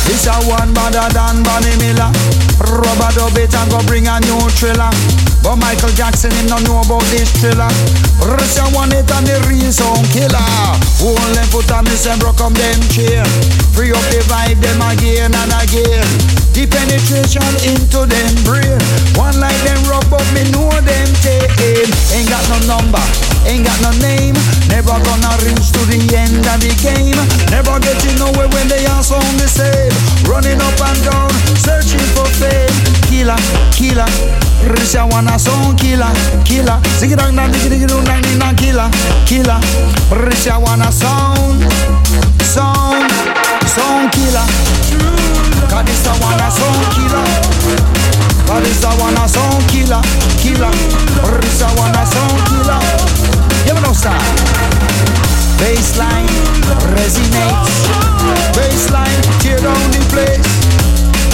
This 0.06 0.24
a 0.24 0.34
one 0.48 0.72
better 0.72 1.04
than 1.12 1.42
Bonnie 1.42 1.76
Miller. 1.82 2.08
Rubber 2.62 3.10
dub 3.12 3.36
it 3.36 3.54
and 3.54 3.70
go 3.70 3.78
bring 3.84 4.06
a 4.06 4.20
new 4.24 4.40
thriller. 4.56 4.88
But 5.42 5.56
Michael 5.56 5.90
Jackson 5.90 6.30
him 6.32 6.46
not 6.46 6.62
know 6.62 6.80
about 6.80 7.04
this 7.10 7.30
thriller. 7.36 7.68
Russia 8.24 8.64
want 8.72 8.94
it 8.94 9.10
and 9.10 9.26
the 9.26 9.36
real 9.50 9.70
sound 9.70 10.06
killer. 10.14 10.40
Hold 11.02 11.18
them 11.34 11.46
foot 11.52 11.70
on 11.72 11.84
me 11.84 11.96
and 12.08 12.20
broke 12.20 12.40
up 12.40 12.52
them 12.54 12.80
chain. 12.88 13.26
Free 13.74 13.92
up 13.92 14.04
the 14.10 14.22
vibe 14.30 14.60
them 14.62 14.80
again 14.80 15.34
and 15.34 15.52
again. 15.60 16.37
The 16.58 16.66
penetration 16.66 17.46
into 17.70 18.02
them 18.02 18.34
brain. 18.42 18.82
One 19.14 19.38
like 19.38 19.54
them 19.62 19.78
rub 19.86 20.10
up 20.10 20.26
me 20.34 20.42
know 20.50 20.66
them 20.82 21.06
take 21.22 21.54
Ain't 22.10 22.26
got 22.26 22.42
no 22.50 22.58
number, 22.66 22.98
ain't 23.46 23.62
got 23.62 23.78
no 23.78 23.94
name. 24.02 24.34
Never 24.66 24.98
gonna 25.06 25.38
reach 25.46 25.70
to 25.70 25.82
the 25.86 26.02
end 26.18 26.42
of 26.42 26.58
the 26.58 26.74
game. 26.82 27.14
Never 27.54 27.78
getting 27.78 28.18
nowhere 28.18 28.50
when 28.50 28.66
they 28.66 28.82
are 28.90 29.06
sound 29.06 29.38
the 29.38 29.46
same. 29.46 29.94
Running 30.26 30.58
up 30.58 30.74
and 30.82 30.98
down, 31.06 31.30
searching 31.62 32.02
for 32.18 32.26
fame. 32.42 32.74
Killer, 33.06 33.38
killer. 33.70 34.10
Risha 34.66 35.06
wanna 35.06 35.38
sound 35.38 35.78
killer, 35.78 36.10
killer. 36.42 36.82
Sing 36.98 37.14
it 37.14 37.22
down, 37.22 37.38
dig 37.54 37.70
it 37.70 37.86
down, 37.86 38.02
down, 38.02 38.18
down, 38.34 38.54
killer, 38.58 38.90
killer. 39.30 39.62
Risha 40.10 40.58
wanna 40.58 40.90
sound, 40.90 41.62
sound, 42.42 43.06
sound 43.62 44.10
killer. 44.10 45.17
Cause 45.68 45.84
this 45.84 46.06
a 46.06 46.12
wanna 46.24 46.48
sound 46.50 46.84
killer. 46.96 47.24
Cause 48.48 48.62
this 48.64 48.84
a 48.84 48.90
wanna 48.96 49.28
sound 49.28 49.60
killer, 49.68 50.02
killer. 50.40 50.72
Risha 51.38 51.68
wanna 51.76 52.04
sound 52.08 52.38
killer. 52.48 52.80
You 53.68 53.76
know 53.84 53.92
stop. 53.92 54.16
Baseline 55.60 56.28
resonates. 56.96 57.74
Baseline 58.56 59.20
tear 59.40 59.58
down 59.60 59.90
the 59.92 60.00
place. 60.08 60.48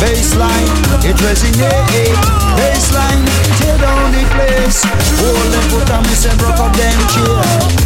Baseline 0.02 0.70
it 1.04 1.16
resonates. 1.22 2.18
Baseline 2.58 3.24
tear 3.58 3.78
down 3.78 4.10
the 4.10 4.24
place. 4.34 4.82
Hold 5.22 5.52
them 5.52 5.64
foot 5.70 5.90
on 5.90 6.02
me, 6.02 6.14
say 6.14 6.34
broke 6.38 6.58
up 6.58 6.74
them 6.74 6.98
chair. 7.12 7.42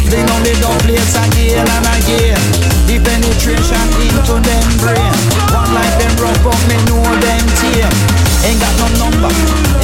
Fling 0.09 0.29
on 0.29 0.41
the 0.43 0.57
dub 0.59 0.81
plates 0.81 1.15
again 1.15 1.67
and 1.67 1.87
again. 1.93 2.68
The 2.89 2.97
penetration 3.05 3.85
into 4.01 4.41
them 4.41 4.65
brain. 4.81 5.13
One 5.53 5.69
like 5.77 5.93
them 6.01 6.09
rough 6.17 6.41
up, 6.41 6.57
me 6.65 6.73
know 6.89 7.05
them 7.21 7.45
tear. 7.61 7.85
Ain't 8.49 8.57
got 8.57 8.73
no 8.81 8.89
number, 8.97 9.29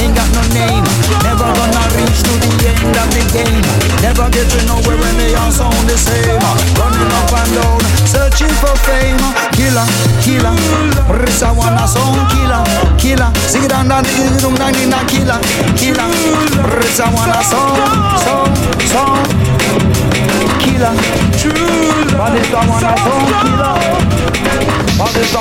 ain't 0.02 0.10
got 0.10 0.26
no 0.34 0.42
name. 0.50 0.82
Never 1.22 1.46
gonna 1.46 1.86
reach 1.94 2.18
to 2.26 2.34
the 2.34 2.50
end 2.66 2.98
of 2.98 3.06
the 3.14 3.22
game. 3.30 3.62
Never 4.02 4.26
get 4.34 4.50
to 4.50 4.58
nowhere 4.66 4.98
when 4.98 5.14
they 5.22 5.30
all 5.38 5.54
sound 5.54 5.86
the 5.86 5.94
same. 5.94 6.34
Running 6.74 7.06
up 7.14 7.30
and 7.30 7.52
down, 7.54 7.78
searching 8.10 8.50
for 8.58 8.74
fame. 8.82 9.22
Killer, 9.54 9.86
killer, 10.26 10.56
Risa 11.22 11.54
wanna 11.54 11.86
sound 11.86 12.26
killer, 12.34 12.66
killer. 12.98 13.30
Sing 13.46 13.62
it 13.62 13.70
down, 13.70 13.86
down, 13.86 14.02
down, 14.02 14.58
down, 14.58 14.74
down, 14.74 15.06
killer, 15.06 15.38
killer. 15.78 16.10
Risa 16.74 17.06
wanna 17.14 17.38
sound, 17.46 17.75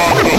fuck 0.00 0.29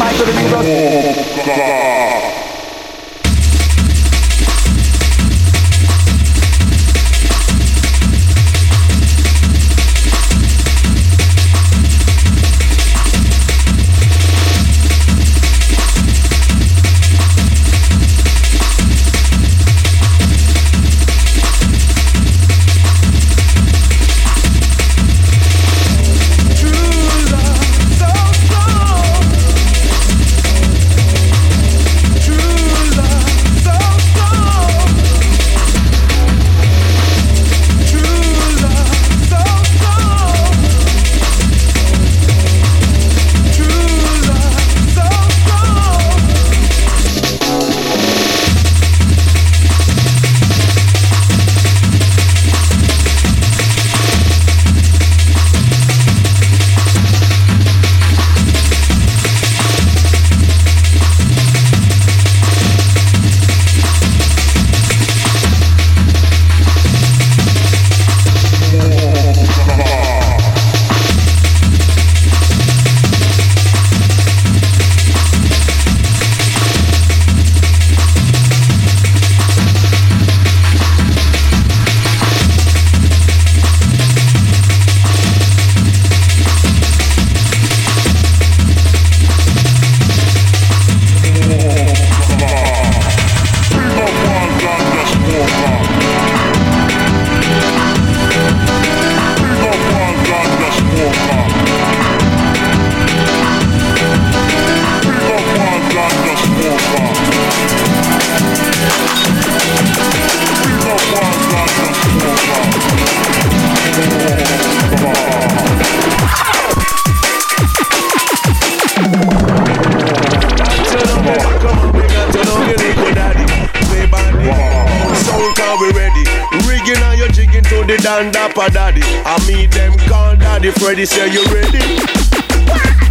the 127.92 128.00
Dan 128.00 128.32
Dapper 128.32 128.72
Daddy. 128.72 129.04
I 129.28 129.36
meet 129.48 129.72
them 129.72 129.92
call 130.08 130.36
Daddy 130.36 130.72
Freddy. 130.72 131.06
Say 131.06 131.28
you 131.28 131.44
ready? 131.52 131.84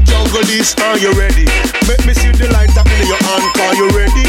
Jungle 0.09 0.45
this, 0.49 0.73
are 0.81 0.97
you 0.97 1.12
ready? 1.12 1.45
Make 1.85 2.01
me 2.09 2.16
see 2.16 2.33
the 2.33 2.49
light 2.49 2.73
up 2.81 2.89
in 2.89 3.05
your 3.05 3.21
hand. 3.21 3.45
Call 3.53 3.75
you 3.77 3.89
ready? 3.93 4.25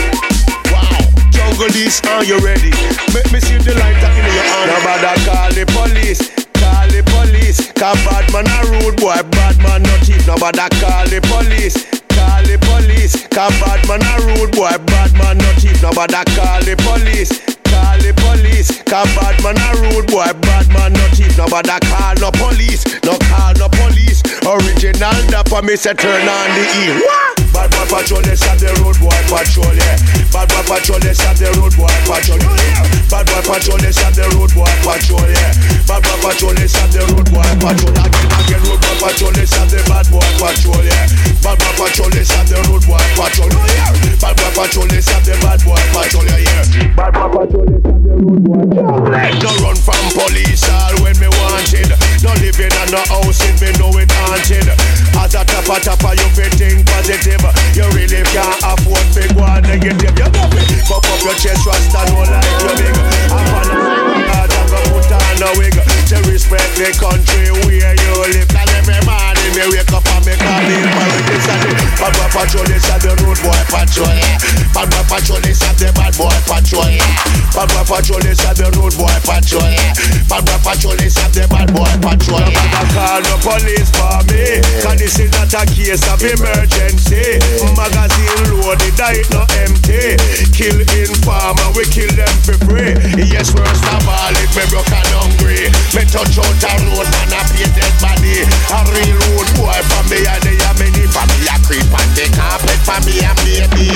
Wow. 0.67 1.07
Jungle 1.31 1.71
this, 1.71 2.03
are 2.11 2.23
you 2.27 2.35
ready? 2.43 2.75
Make 3.15 3.31
me 3.31 3.39
see 3.39 3.59
the 3.63 3.79
light 3.79 3.95
in 3.95 4.27
your 4.27 4.47
hand. 4.51 4.67
Nobody 4.75 5.13
call 5.23 5.49
the 5.55 5.63
police. 5.71 6.19
Call 6.59 6.87
the 6.91 7.01
police. 7.15 7.71
Cause 7.79 7.99
bad 8.03 8.27
man 8.35 8.47
a 8.51 8.59
rude 8.67 8.99
boy, 8.99 9.15
bad 9.31 9.55
man 9.63 9.83
no 9.83 9.95
thief. 10.03 10.27
Nobody 10.27 10.67
call 10.83 11.07
the 11.07 11.23
police. 11.31 11.79
Call 12.11 12.43
the 12.43 12.59
police. 12.59 13.15
Cause 13.31 13.55
bad 13.63 13.79
man 13.87 14.03
a 14.03 14.13
rude 14.27 14.51
boy, 14.51 14.75
bad 14.91 15.15
man 15.15 15.37
no 15.37 15.49
thief. 15.63 15.79
Nobody 15.81 16.19
call 16.35 16.59
the 16.67 16.75
police. 16.83 17.60
Call 17.71 17.97
the 18.03 18.11
police. 18.19 18.69
Cause 18.83 19.07
bad 19.15 19.35
man 19.43 19.57
a 19.57 19.69
rude 19.81 20.07
boy, 20.07 20.27
bad 20.43 20.67
man 20.75 20.93
no 20.93 21.05
thief. 21.15 21.37
Nobody 21.37 21.71
call 21.87 22.15
no 22.19 22.29
police. 22.31 22.83
No 23.03 23.17
call 23.31 23.53
no 23.55 23.67
police. 23.69 24.00
Original 24.45 25.17
dapper 25.29 25.61
me 25.61 25.75
say 25.75 25.93
turn 25.93 26.27
on 26.27 26.49
the 26.57 26.63
E. 26.81 27.31
Bad 27.51 27.67
boy 27.71 27.85
patrol, 27.99 28.23
they 28.23 28.35
shot 28.35 28.57
the 28.57 28.71
road 28.79 28.95
boy 29.03 29.11
patrol, 29.27 29.67
yeah. 29.75 29.99
Bad 30.31 30.47
boy 30.47 30.63
patrol, 30.65 30.99
they 31.03 31.13
shot 31.13 31.35
the 31.35 31.51
road 31.59 31.75
boy 31.75 31.91
patrol, 32.07 32.39
yeah. 32.39 32.87
Bad 33.11 33.27
boy 33.27 33.43
patrol, 33.43 33.77
they 33.77 33.91
shot 33.91 34.15
the 34.15 34.23
road 34.33 34.51
boy 34.55 34.71
patrol, 34.87 35.27
yeah. 35.27 35.51
Bad 35.83 36.01
boy 36.01 36.15
patrol, 36.23 36.55
they 36.55 36.67
shot 36.71 36.89
the 36.95 37.03
road 37.11 37.27
boy 37.27 37.43
patrol. 37.59 37.91
Again, 37.91 38.31
again, 38.39 38.61
road 38.65 38.79
boy 38.79 38.95
patrol, 39.03 39.31
they 39.35 39.45
shot 39.45 39.67
the 39.67 39.83
bad 39.83 40.07
boy 40.07 40.23
patrol, 40.39 40.79
yeah. 40.79 41.05
Bad 41.43 41.57
boy 41.59 41.73
patrol, 41.75 42.09
they 42.09 42.23
shot 42.23 42.45
the 42.47 42.57
road 42.71 42.83
boy 42.87 43.03
patrol, 43.19 43.51
yeah. 43.51 43.91
Bad 44.17 44.33
boy 44.39 44.51
patrol, 44.55 44.87
they 44.87 45.01
shot 45.03 45.21
the 45.27 45.35
bad 45.43 45.59
boy 45.67 45.81
patrol, 45.91 46.25
yeah. 46.25 46.95
Bad 46.95 47.11
boy 47.13 47.29
patrol, 47.35 47.67
they 47.67 47.79
shot 47.83 48.00
the 48.17 48.25
road. 48.25 49.11
No 49.41 49.51
run 49.63 49.77
from 49.77 50.03
police, 50.11 50.63
all 50.69 50.95
when 51.03 51.15
me 51.19 51.27
wanted. 51.27 51.91
No 52.23 52.31
living 52.43 52.73
on 52.83 52.89
no 52.91 53.01
house, 53.07 53.41
it 53.41 53.55
me 53.61 53.69
know 53.79 53.93
it 53.97 54.11
haunted. 54.11 54.67
As 55.15 55.35
a 55.35 55.41
tapper 55.45 55.79
tapper, 55.79 56.13
you 56.17 56.27
fit 56.35 56.53
think 56.59 56.85
positive. 56.87 57.43
You 57.75 57.87
really 57.95 58.23
can't 58.31 58.59
afford 58.63 59.05
big 59.15 59.31
one 59.37 59.63
negative. 59.63 60.15
You 60.17 60.27
got 60.31 60.51
me. 60.53 60.63
Pop 60.87 61.05
up 61.05 61.21
your 61.23 61.35
chest, 61.39 61.65
rasta 61.65 62.01
no 62.11 62.25
like 62.27 62.51
you 62.63 62.73
big. 62.77 62.95
I'm 63.31 63.47
on 63.55 63.91
and 64.31 64.60
go 64.71 64.79
put 64.95 65.11
on 65.11 65.43
a 65.43 65.49
wig. 65.59 65.75
To 66.11 66.17
respect 66.31 66.71
the 66.79 66.95
country 66.95 67.51
where 67.67 67.91
you 67.91 68.13
live. 68.31 68.47
And 68.55 68.71
every 68.79 68.99
morning 69.03 69.51
me 69.55 69.63
wake 69.75 69.91
up 69.91 70.07
and 70.07 70.23
me 70.23 70.33
call 70.39 70.63
in 70.63 70.87
for 70.87 71.07
this 71.27 71.47
and 71.51 71.63
it. 71.67 71.77
Bad 71.99 72.11
boy 72.15 72.29
patrol 72.31 72.65
this 72.71 72.87
and 72.87 73.01
the 73.03 73.11
road 73.21 73.39
boy 73.43 73.61
patrol. 73.67 74.11
Yeah. 74.11 74.39
Bad 74.71 74.87
boy 74.87 75.03
patrol 75.11 75.41
this 75.43 75.61
and 75.63 75.77
the 75.77 75.91
bad 75.91 76.15
boy 76.15 76.35
patrol. 76.47 76.87
Yeah. 76.87 77.03
Bad 77.51 77.67
boy 77.67 77.83
patrol 77.83 78.21
this 78.23 78.41
and 78.47 78.55
the 78.55 78.67
road 78.79 78.95
boy 78.95 79.17
patrol. 79.27 79.67
Yeah. 79.67 79.93
Bad 80.31 80.43
boy 80.47 80.59
patrol 80.63 80.95
this 80.99 81.17
and 81.19 81.33
the 81.35 81.43
bad 81.51 81.69
boy 81.75 81.91
patrol. 81.99 82.43
Yeah. 82.47 82.79
I 82.79 82.83
call 82.95 83.19
the 83.23 83.35
police 83.43 83.91
for 83.91 84.19
me. 84.31 84.63
Cause 84.83 84.97
this 84.99 85.19
is 85.19 85.31
not 85.35 85.51
a 85.51 85.63
case 85.67 86.03
of 86.07 86.19
emergency. 86.23 87.39
Magazine 87.75 88.51
loaded, 88.59 88.95
that 88.99 89.15
it 89.15 89.27
no 89.31 89.43
empty. 89.63 90.15
Kill 90.55 90.79
informer, 90.95 91.69
we 91.75 91.83
kill 91.91 92.11
them 92.15 92.35
for 92.43 92.57
free. 92.67 92.95
Yes, 93.31 93.51
first 93.51 93.83
of 93.87 94.03
all, 94.07 94.35
if 94.35 94.51
me 94.61 94.69
broke 94.69 94.91
and 94.93 95.09
hungry. 95.17 95.69
Me 95.97 96.03
touch 96.05 96.37
out 96.37 96.61
a 96.61 96.71
road, 96.85 97.07
man, 97.09 97.33
I 97.33 97.41
pay 97.49 97.65
dead 97.73 97.93
body. 97.97 98.45
A 98.45 98.77
real 98.93 99.17
road 99.33 99.49
boy 99.57 99.79
for 99.89 100.03
me, 100.09 100.21
and 100.21 100.41
they 100.45 100.57
are 100.61 100.75
many 100.77 101.05
for 101.09 101.25
me. 101.25 101.37
I 101.49 101.57
creep 101.65 101.87
on 101.89 102.07
the 102.13 102.25
carpet 102.37 102.79
for 102.85 102.99
me, 103.05 103.21
and 103.25 103.37
baby. 103.41 103.89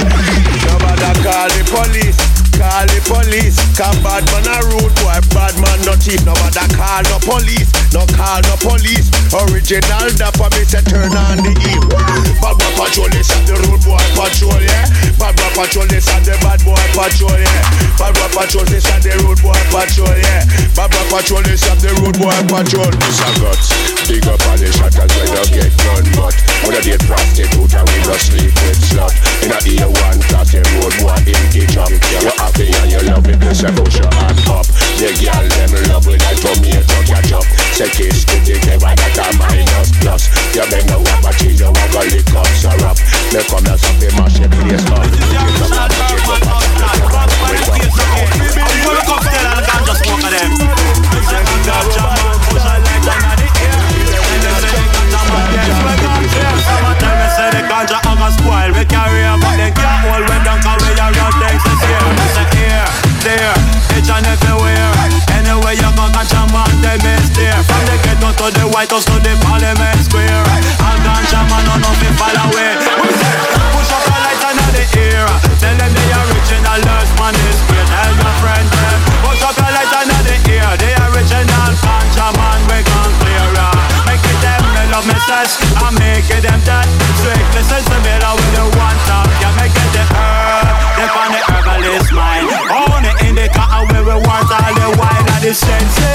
Nobody 0.65 1.09
call 1.21 1.49
the 1.53 1.61
police. 1.69 2.44
Call 2.55 2.87
the 2.87 2.99
police, 3.03 3.59
cause 3.75 3.99
bad 3.99 4.23
man 4.31 4.47
a 4.47 4.63
rude 4.71 4.95
boy, 5.03 5.19
bad 5.35 5.55
man 5.59 5.79
no 5.83 5.93
thief. 5.99 6.23
Nobody 6.23 6.63
call 6.71 7.03
no 7.11 7.17
police, 7.19 7.67
no 7.91 8.07
call 8.15 8.39
no 8.47 8.55
police. 8.63 9.11
Original 9.35 10.07
dapper 10.15 10.47
me 10.55 10.63
say 10.63 10.79
turn 10.87 11.11
on 11.11 11.43
the 11.43 11.51
E. 11.51 11.73
Bad 12.39 12.55
boy 12.55 12.71
patrol 12.79 13.11
this 13.11 13.27
and 13.35 13.43
the 13.43 13.59
rude 13.67 13.83
boy 13.83 13.99
patrol, 14.15 14.55
yeah. 14.63 14.87
Bad 15.19 15.35
boy 15.35 15.51
patrol 15.51 15.87
this 15.91 16.07
and 16.07 16.23
the 16.23 16.35
bad 16.39 16.63
boy 16.63 16.79
patrol, 16.95 17.35
yeah. 17.35 17.99
Bad 17.99 18.15
boy 18.15 18.29
patrol 18.31 18.65
this 18.71 18.87
and 18.87 19.03
the 19.03 19.11
rude 19.19 19.41
boy 19.43 19.59
patrol, 19.75 20.15
yeah. 20.15 20.47
Bad 20.79 20.89
boy 20.95 21.05
patrol 21.11 21.43
this 21.43 21.63
and 21.67 21.79
the 21.83 21.91
rude 21.99 22.15
boy 22.15 22.39
patrol. 22.47 22.87
This 23.03 23.19
a 23.19 23.29
guts, 23.43 23.67
big 24.07 24.23
up 24.31 24.39
all 24.47 24.55
the 24.55 24.71
shatters 24.71 25.11
when 25.11 25.27
you 25.27 25.43
get 25.51 25.71
gun 25.83 26.03
but 26.15 26.35
when 26.63 26.71
you 26.79 26.95
date 26.95 27.03
prostitute 27.03 27.75
and 27.75 27.83
we 27.83 27.99
no 28.07 28.15
sleep 28.15 28.53
with 28.63 28.79
slut. 28.79 29.11
In 29.43 29.51
a 29.51 29.59
year 29.67 29.91
one 29.91 30.23
class, 30.31 30.55
the 30.55 30.63
road 30.79 30.95
boy 31.03 31.19
in 31.27 31.43
each 31.51 31.75
up. 31.75 31.91
You 31.91 32.31
happy 32.45 32.69
and 32.69 32.91
you 32.91 33.01
love 33.09 33.25
it, 33.25 33.39
please 33.41 33.65
push 33.73 33.97
your 33.97 34.11
hand 34.13 34.37
up. 34.49 34.65
The 35.01 35.09
girl 35.17 35.45
them 35.49 35.73
love 35.89 36.05
with 36.05 36.21
that 36.21 36.37
tomato 36.37 36.97
catch 37.09 37.33
up. 37.33 37.45
Say 37.73 37.89
kiss 37.89 38.21
to 38.29 38.37
the 38.45 38.55
clever 38.61 38.93
that 38.93 39.17
a 39.17 39.25
minus 39.41 39.89
plus. 39.97 40.29
You 40.53 40.65
bend 40.69 40.91
over 40.93 41.17
my 41.25 41.31
cheese, 41.33 41.59
you 41.59 41.71
want 41.73 41.91
to 41.91 42.01
lick 42.05 42.29
up 42.37 42.45
syrup. 42.53 42.97
Me 43.33 43.41
come 43.49 43.65
here 43.65 43.77
something 43.81 44.13
mash 44.13 44.37
the 44.37 44.47
place 44.61 44.85
up. 44.93 45.09
Get 45.25 45.57
up 45.57 45.73
up 47.17 47.33
and 47.49 47.89
Full 48.85 48.93
of 48.93 49.05
cocktail 49.09 49.45
and 49.49 49.65
ganja 49.65 49.93
smoke 49.97 50.21
of 50.21 50.31
them. 50.31 52.14
White 68.75 68.91
House 68.91 69.07
to 69.07 69.15
the 69.23 69.31
Parliament 69.39 70.03
Square. 70.03 70.27
And 70.27 70.99
ganja 70.99 71.47
man, 71.47 71.63
none 71.63 71.79
of 71.79 71.95
it 71.95 72.11
fall 72.19 72.35
away. 72.43 72.75
Push 73.71 73.87
up 73.95 74.03
a 74.03 74.15
light 74.19 74.43
under 74.51 74.67
the 74.75 74.83
air. 74.99 75.23
Tell 75.63 75.75
them 75.79 75.91
the 75.95 76.03
original 76.11 76.79
last 76.83 77.15
man 77.15 77.31
is 77.47 77.55
great. 77.71 77.87
Tell 77.87 78.11
your 78.19 78.35
friend 78.43 78.67
them. 78.67 78.99
Push 79.23 79.47
up 79.47 79.55
a 79.63 79.67
light 79.71 79.93
under 79.95 80.19
the 80.27 80.35
air. 80.59 80.67
The 80.75 80.91
original 81.07 81.71
ganja 81.79 82.27
man, 82.35 82.59
we 82.67 82.83
gon' 82.83 83.15
clear. 83.23 83.47
Make 84.11 84.27
it 84.27 84.39
them, 84.43 84.59
me 84.75 84.83
love 84.91 85.07
me 85.07 85.15
sex. 85.23 85.55
I 85.79 85.95
make 85.95 86.27
it 86.27 86.43
them 86.43 86.59
that. 86.67 86.83
Strictly 87.23 87.63
sensible, 87.63 88.03
will 88.03 88.51
you 88.59 88.67
want 88.75 88.99
top. 89.07 89.31
Yeah, 89.39 89.55
make 89.55 89.71
it 89.71 89.89
the 89.95 90.03
herb. 90.19 90.67
They 90.99 91.07
on 91.15 91.31
the 91.31 91.41
herbalist 91.47 92.11
mind. 92.11 92.51
Own 92.75 93.07
it 93.07 93.15
in 93.23 93.39
the 93.39 93.47
car 93.55 93.87
where 93.87 94.03
we 94.03 94.19
want 94.19 94.51
all 94.51 94.73
the 94.75 94.99
wine 94.99 95.27
and 95.31 95.43
the 95.47 95.55
sense. 95.55 96.14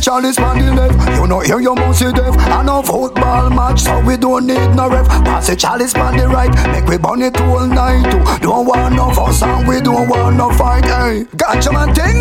Chalice 0.00 0.38
on 0.38 0.58
the 0.58 0.72
left. 0.74 1.20
You 1.20 1.26
know 1.26 1.40
here 1.40 1.60
you 1.60 1.74
must 1.74 1.98
see 1.98 2.12
deaf 2.12 2.36
I 2.38 2.62
know 2.62 2.82
football 2.82 3.50
match, 3.50 3.80
so 3.80 4.00
we 4.00 4.16
don't 4.16 4.46
need 4.46 4.74
no 4.74 4.88
ref. 4.88 5.06
Pass 5.08 5.48
it, 5.48 5.58
chalice 5.58 5.94
on 5.94 6.16
the 6.16 6.28
right. 6.28 6.50
Make 6.72 6.86
we 6.86 6.98
burn 6.98 7.22
it 7.22 7.40
all 7.40 7.66
night 7.66 8.10
too. 8.10 8.22
Don't 8.46 8.66
want 8.66 8.94
no 8.94 9.10
fuss 9.10 9.42
and 9.42 9.68
we 9.68 9.80
don't 9.80 10.08
want 10.08 10.36
no 10.36 10.50
fight, 10.52 10.84
hey. 10.84 11.24
Gotcha 11.36 11.72
man 11.72 11.94
thing 11.94 12.20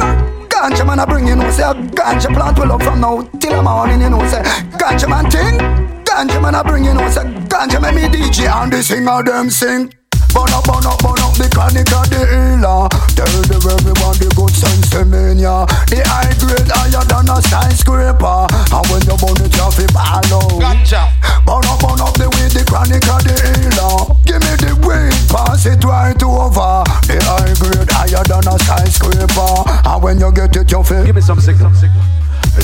Ganja 0.50 0.86
man 0.86 1.00
I 1.00 1.06
bring 1.06 1.28
you 1.28 1.36
know 1.36 1.50
say 1.52 1.64
a 1.64 1.74
ganja 1.74 2.34
plant 2.34 2.60
will 2.60 2.72
up 2.74 2.84
from 2.84 3.00
now 3.00 3.22
till 3.40 3.56
the 3.56 3.62
morning 3.62 4.02
you 4.02 4.10
know 4.10 4.20
say 4.28 4.42
Ganja 4.78 5.08
man 5.08 5.30
thing 5.32 5.58
Ganja 6.04 6.42
man 6.42 6.56
I 6.56 6.64
bring 6.64 6.84
you 6.84 6.94
know 6.94 7.10
say 7.10 7.24
Ganja 7.48 7.82
make 7.82 7.96
me 7.96 8.02
DJ 8.10 8.52
and 8.52 8.74
the 8.74 8.84
singer 8.84 9.24
them 9.24 9.50
sing. 9.50 9.94
Burn 10.34 10.50
up, 10.54 10.66
burn 10.66 11.29
burn 11.48 11.72
up 11.72 12.04
the 12.04 12.12
the 12.12 12.22
healer 12.28 12.84
Tell 13.16 13.32
them 13.48 13.64
everyone 13.64 14.18
the 14.20 14.28
good 14.36 14.52
sense 14.52 14.92
to 14.92 15.08
yeah. 15.40 15.64
The 15.88 16.04
high 16.04 16.36
grade 16.36 16.68
higher 16.68 17.04
than 17.08 17.32
a 17.32 17.40
skyscraper. 17.40 18.48
And 18.76 18.86
when 18.92 19.04
you 19.08 19.16
burn 19.16 19.40
it, 19.40 19.56
you 19.56 19.68
feel 19.72 19.92
follow 19.96 20.60
Gotcha 20.60 21.08
Burn 21.48 21.64
up, 21.64 21.80
burn 21.80 22.00
up 22.04 22.16
the 22.20 22.28
way 22.28 22.48
the 22.52 22.64
chronic 22.68 23.08
of 23.08 23.24
the 23.24 23.36
healer. 23.40 24.20
Give 24.28 24.42
me 24.44 24.54
the 24.60 24.72
weight, 24.84 25.16
pass 25.32 25.64
it 25.64 25.84
right 25.88 26.20
over. 26.20 26.84
The 27.08 27.16
high 27.24 27.56
grade 27.56 27.88
higher 27.88 28.24
than 28.28 28.48
a 28.48 28.56
skyscraper. 28.60 29.54
And 29.88 30.00
when 30.04 30.20
you 30.20 30.32
get 30.36 30.56
it, 30.56 30.72
you 30.72 30.84
feel 30.84 31.06
Give 31.08 31.16
me 31.16 31.22
some 31.24 31.40
signal, 31.40 31.72
signal. 31.76 32.04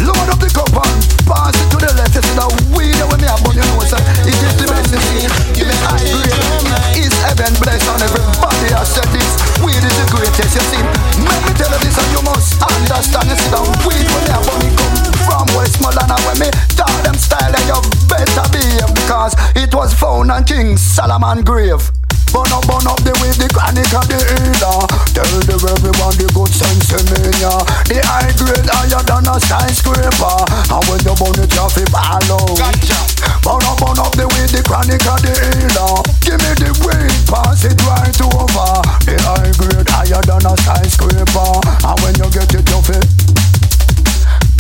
Load 0.04 0.28
up 0.28 0.40
the 0.44 0.52
cup 0.52 0.76
and 0.76 1.00
pass 1.24 1.56
it 1.56 1.68
to 1.72 1.78
the 1.80 1.92
left. 1.96 2.16
You 2.16 2.24
see 2.24 2.36
the 2.36 2.48
weed 2.76 3.00
when 3.08 3.20
me 3.24 3.28
a 3.32 3.36
bun, 3.40 3.56
you 3.56 3.64
know, 3.64 3.80
so 3.88 3.96
it 4.28 4.36
is 4.36 4.56
the 4.60 4.68
see. 5.00 5.28
Give 5.56 5.68
me 5.68 5.76
high 5.88 6.04
grade. 6.04 6.95
Heaven 7.36 7.54
blessed 7.60 7.90
on 7.90 8.02
everybody 8.02 8.72
has 8.72 8.96
said 8.96 9.04
this. 9.12 9.36
Weed 9.60 9.76
is 9.76 9.92
the 10.00 10.08
greatest, 10.08 10.56
you 10.56 10.64
see. 10.72 10.80
Let 11.20 11.44
me 11.44 11.52
tell 11.60 11.68
you 11.68 11.80
this 11.84 11.98
and 12.00 12.12
you 12.16 12.24
must 12.24 12.56
understand. 12.64 13.28
You 13.28 13.36
see 13.36 13.52
the 13.52 13.60
weed 13.84 14.08
when 14.08 14.32
a 14.32 14.40
bun, 14.40 14.64
come 14.80 14.96
from 15.28 15.58
Westmoreland 15.58 16.16
and 16.16 16.24
when 16.24 16.40
me 16.40 16.50
taught 16.80 17.04
them 17.04 17.16
style, 17.16 17.52
then 17.52 17.68
you 17.68 17.76
better 18.08 18.48
behave 18.56 18.88
because 18.96 19.36
it 19.54 19.76
was 19.76 19.94
found 19.94 20.32
on 20.32 20.46
King 20.46 20.78
Solomon 20.78 21.44
grave. 21.44 21.92
Burn 22.36 22.52
up, 22.52 22.68
burn 22.68 22.84
up 22.84 23.00
the 23.00 23.16
way 23.24 23.32
the 23.32 23.48
chronic 23.48 23.88
of 23.96 24.04
the 24.12 24.20
healer. 24.20 24.84
Tell 25.16 25.24
the 25.48 25.56
everyone 25.56 26.20
the 26.20 26.28
good 26.36 26.52
sense 26.52 26.92
in 26.92 27.00
me, 27.16 27.32
yeah. 27.40 27.64
The 27.88 28.04
high 28.04 28.28
grade 28.36 28.68
higher 28.68 29.00
than 29.08 29.24
a 29.24 29.40
skyscraper. 29.40 30.44
And 30.68 30.84
when 30.92 31.00
you 31.08 31.16
burn 31.16 31.40
it, 31.40 31.48
you 31.56 31.68
feel 31.72 31.88
follow 31.96 32.44
Gotcha. 32.60 33.00
Burn 33.40 33.64
up, 33.64 33.80
burn 33.80 34.04
up 34.04 34.12
the 34.20 34.28
way 34.36 34.52
the 34.52 34.60
chronic 34.68 35.00
of 35.08 35.24
the 35.24 35.32
healer. 35.32 36.04
Give 36.28 36.36
me 36.44 36.52
the 36.60 36.76
weight, 36.84 37.24
pass 37.24 37.64
it 37.64 37.80
right 37.88 38.20
over. 38.20 38.84
The 39.08 39.16
high 39.16 39.56
grade 39.56 39.88
higher 39.88 40.20
than 40.28 40.44
a 40.44 40.60
skyscraper. 40.60 41.56
And 41.88 41.98
when 42.04 42.20
you 42.20 42.28
get 42.36 42.52
it, 42.52 42.68
you 42.68 42.80
feel 42.84 43.65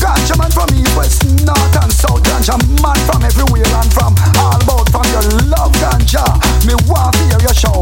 Ganja 0.06 0.38
man 0.38 0.51
from 0.53 0.70
east, 0.78 0.93
west, 0.95 1.26
north 1.49 1.82
and 1.82 1.89
south 1.89 2.22
Ganja 2.22 2.53
man 2.78 2.93
from 3.10 3.26
everywhere 3.26 3.66
and 3.66 3.89
from 3.89 4.14
all 4.38 4.53
about 4.62 4.86
From 4.93 5.01
your 5.10 5.26
love 5.49 5.74
ganja, 5.82 6.22
me 6.70 6.78
want 6.86 7.18
to 7.18 7.26
hear 7.26 7.41
you 7.41 7.53
shout. 7.58 7.82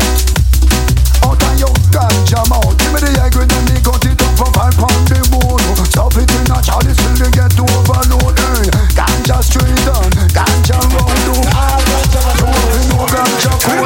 Out 1.28 1.44
on 1.44 1.56
your 1.60 1.76
ganja 1.92 2.40
mouth. 2.48 2.80
Give 2.80 2.96
me 2.96 3.00
the 3.04 3.12
egg 3.28 3.36
with 3.36 3.52
them, 3.52 3.64
they 3.68 3.84
cut 3.84 4.08
it 4.08 4.24
up 4.24 4.32
for 4.40 4.48
five 4.56 4.72
pound 4.80 5.04
the 5.12 5.20
moon 5.36 5.60
Stuff 5.84 6.16
it 6.16 6.32
in 6.32 6.48
a 6.48 6.64
chalice 6.64 6.96
till 6.96 7.12
they 7.20 7.32
get 7.36 7.52
to 7.60 7.64
overload. 7.68 8.40
Hey. 8.40 8.72
Ganja 8.96 9.44
straight 9.44 9.88
on, 9.92 10.08
ganja 10.32 10.80
round 10.80 11.20
to 11.28 11.36
all 11.60 11.80
ganja 11.92 12.24
You 12.40 12.88
know 12.88 13.04
ganja 13.12 13.52
cool 13.68 13.84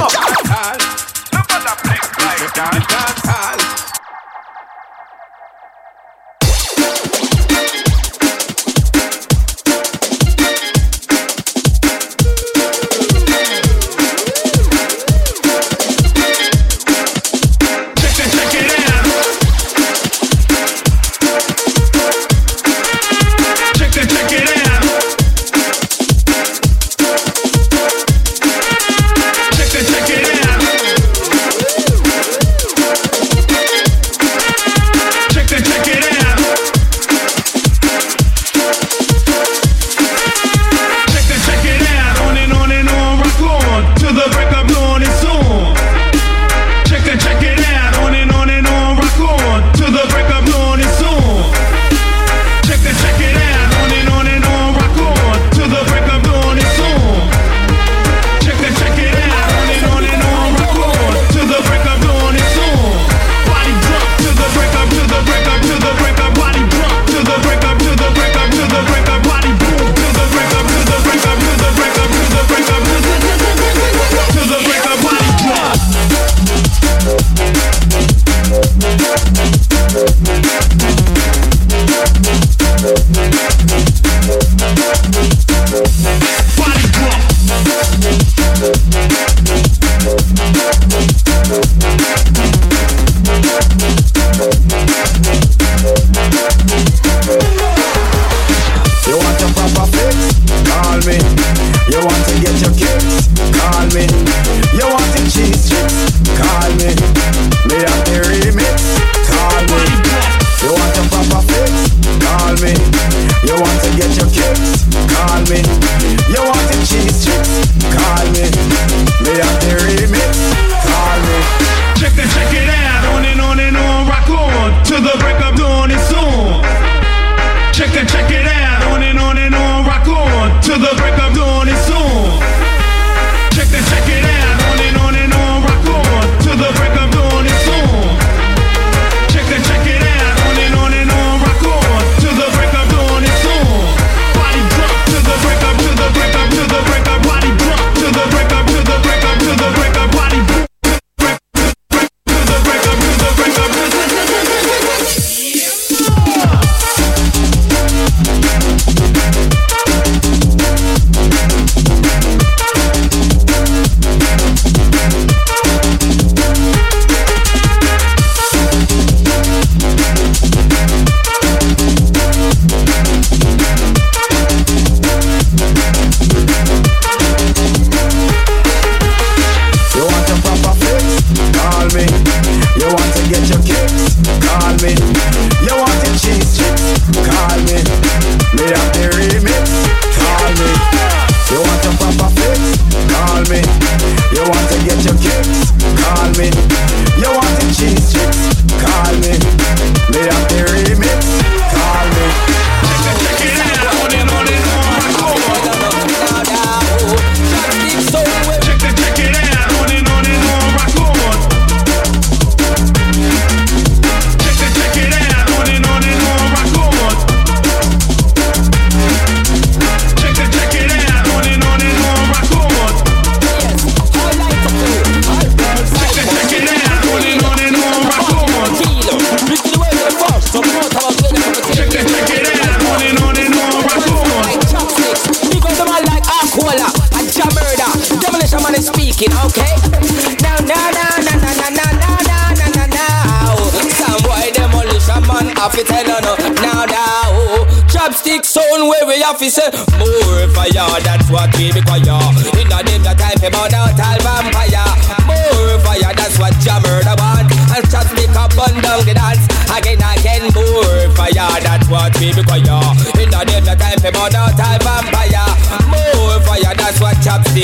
Look 1.33 1.49
at 1.49 1.61
that 1.65 1.77
place 1.81 2.09
like 2.21 2.53
dance, 2.53 2.85
Check 2.85 3.56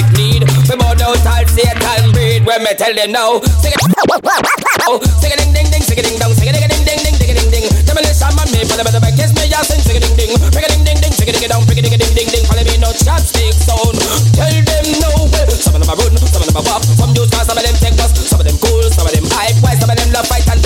what 0.01 0.09
need. 0.17 0.41
We 0.65 0.73
burn 0.73 0.81
out 0.81 1.01
all 1.05 1.17
Satan 1.53 2.11
breed. 2.13 2.41
When 2.45 2.63
me 2.63 2.73
tell 2.73 2.93
them 2.93 3.11
now, 3.11 3.37
sing 3.61 3.73
it, 3.73 3.81
oh, 4.89 4.97
sing 5.21 5.29
it, 5.29 5.37
ding, 5.37 5.53
ding, 5.53 5.69
ding, 5.69 5.83
sing 5.85 5.97
it, 5.97 6.05
ding, 6.05 6.17
dong, 6.17 6.33
sing 6.33 6.49
it, 6.49 6.57
ding, 6.57 6.65
ding, 6.65 6.81
ding, 6.81 7.01
ding, 7.03 7.17
ding, 7.17 7.35
ding, 7.37 7.49
ding. 7.53 7.65
Demolition 7.85 8.33
man, 8.33 8.47
me, 8.49 8.65
follow 8.65 8.81
me, 8.81 8.89
the 8.89 8.99
back, 8.99 9.13
kiss 9.13 9.29
me, 9.37 9.45
yeah, 9.45 9.61
sing, 9.61 9.81
sing 9.85 9.97
it, 9.97 10.01
ding, 10.01 10.15
ding, 10.17 10.31
bring 10.49 10.65
it, 10.65 10.71
ding, 10.73 10.81
ding, 10.81 10.97
ding, 10.97 11.13
sing 11.13 11.29
it, 11.29 11.37
ding, 11.37 11.49
dong, 11.49 11.61
bring 11.69 11.77
it, 11.77 11.85
ding, 11.85 11.93
ding, 11.93 12.13
ding, 12.17 12.29
ding. 12.33 12.43
Follow 12.49 12.65
me, 12.65 12.75
no 12.81 12.89
chopstick 12.89 13.53
sound. 13.53 13.97
Tell 14.33 14.49
them 14.49 14.85
no 14.97 15.29
way. 15.29 15.45
Some 15.61 15.77
of 15.77 15.85
them 15.85 15.89
are 15.93 15.99
run, 15.99 16.17
some 16.17 16.41
of 16.41 16.47
them 16.49 16.57
are 16.57 16.65
walk, 16.65 16.81
some 16.81 17.13
use 17.13 17.29
cars, 17.29 17.45
some 17.45 17.57
of 17.57 17.63
them 17.63 17.75
take 17.77 17.93
bus, 17.93 18.11
some 18.17 18.41
of 18.41 18.45
them 18.49 18.57
cool, 18.57 18.81
some 18.89 19.05
of 19.05 19.13
them 19.13 19.25
hype, 19.29 19.57
why 19.61 19.77
some 19.77 19.93
of 19.93 19.97
them 19.97 20.09
love 20.09 20.25
fight 20.25 20.47
and 20.49 20.62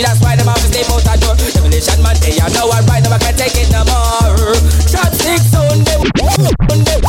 key, 0.00 0.06
that's 0.06 0.20
why 0.22 0.36
them 0.36 0.46
have 0.46 0.56
to 0.56 0.68
sleep 0.68 0.88
out 0.90 1.02
that 1.04 1.20
door. 1.20 1.36
Demolition 1.36 2.02
man, 2.02 2.16
they 2.20 2.38
are 2.40 2.50
now 2.50 2.68
right 2.68 3.02
now 3.02 3.12
I 3.12 3.18
can't 3.18 3.36
take 3.36 3.56
it 3.56 3.70
no 3.70 3.84
more. 3.84 4.56
Chopstick 4.88 5.42
sound 5.52 5.84
them, 5.84 6.02
them. 6.84 7.00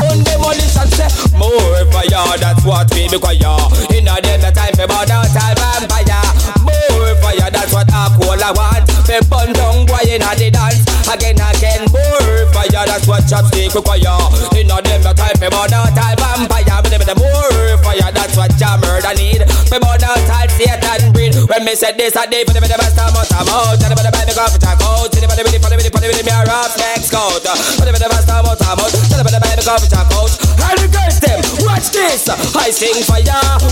On 0.00 0.22
demolition 0.24 0.88
say 0.96 1.10
more 1.36 1.84
fire, 1.92 2.38
that's 2.38 2.64
what 2.64 2.90
we 2.94 3.08
require. 3.08 3.58
In 3.94 4.08
a 4.08 4.16
day 4.20 4.38
the 4.38 4.50
time 4.50 4.74
for 4.74 4.90
out 4.90 5.10
all 5.10 5.26
vampire. 5.30 6.22
More 6.62 7.14
fire, 7.22 7.50
that's 7.50 7.72
what 7.72 7.90
Aquila 7.90 8.52
want. 8.54 8.86
We 9.08 9.18
burn 9.28 9.52
down 9.52 9.86
boy 9.86 10.06
in 10.06 10.22
a 10.22 10.34
the 10.36 10.50
dance 10.50 10.99
Again, 11.10 11.42
again, 11.42 11.90
more 11.90 12.46
fire. 12.54 12.70
That's 12.70 13.02
what 13.10 13.26
chopstick 13.26 13.74
require. 13.74 14.14
None 14.54 14.70
of 14.70 14.84
them 14.86 15.02
a 15.02 15.10
type 15.10 15.42
me 15.42 15.50
burn 15.50 15.74
out 15.74 15.90
all 15.90 16.14
vampire. 16.14 16.78
But 16.78 16.90
them 16.94 17.18
more 17.18 17.74
fire. 17.82 18.12
That's 18.14 18.36
what 18.38 18.54
your 18.54 18.78
murder 18.78 19.14
need. 19.18 19.42
Me 19.42 19.76
burn 19.82 19.98
out 20.06 20.30
all 20.30 20.48
Satan 20.54 21.10
breed. 21.10 21.34
When 21.50 21.66
me 21.66 21.74
said 21.74 21.98
this, 21.98 22.14
I 22.14 22.30
did 22.30 22.46
for 22.46 22.54
the 22.54 22.62
best 22.62 22.94
time 22.94 23.10
out. 23.10 23.26
I'm 23.34 23.50
out. 23.50 23.74
Tell 23.82 23.90
them 23.90 23.98
the 23.98 24.12
best 24.14 24.30
time 24.30 24.38
out. 24.38 24.62
I'm 24.62 24.78
out. 24.78 25.10
Tell 25.10 25.18
the 25.18 25.26
best 25.26 25.50
time 25.50 25.66
out. 25.66 25.90
I'm 25.90 27.18
out. 27.18 27.34
The 27.74 27.90
best 27.90 27.98
the 27.98 28.06
best 28.06 28.26
time 28.30 28.46
out. 28.46 28.62
I'm 28.62 28.78
out. 28.78 28.90
Tell 28.94 29.18
the 29.18 29.24
best 29.26 29.94
out. 29.98 30.49
The 30.60 30.88
girls 30.92 31.18
them, 31.20 31.40
watch 31.64 31.88
this. 31.92 32.28
I 32.28 32.68
sing 32.68 33.00
fire. 33.08 33.24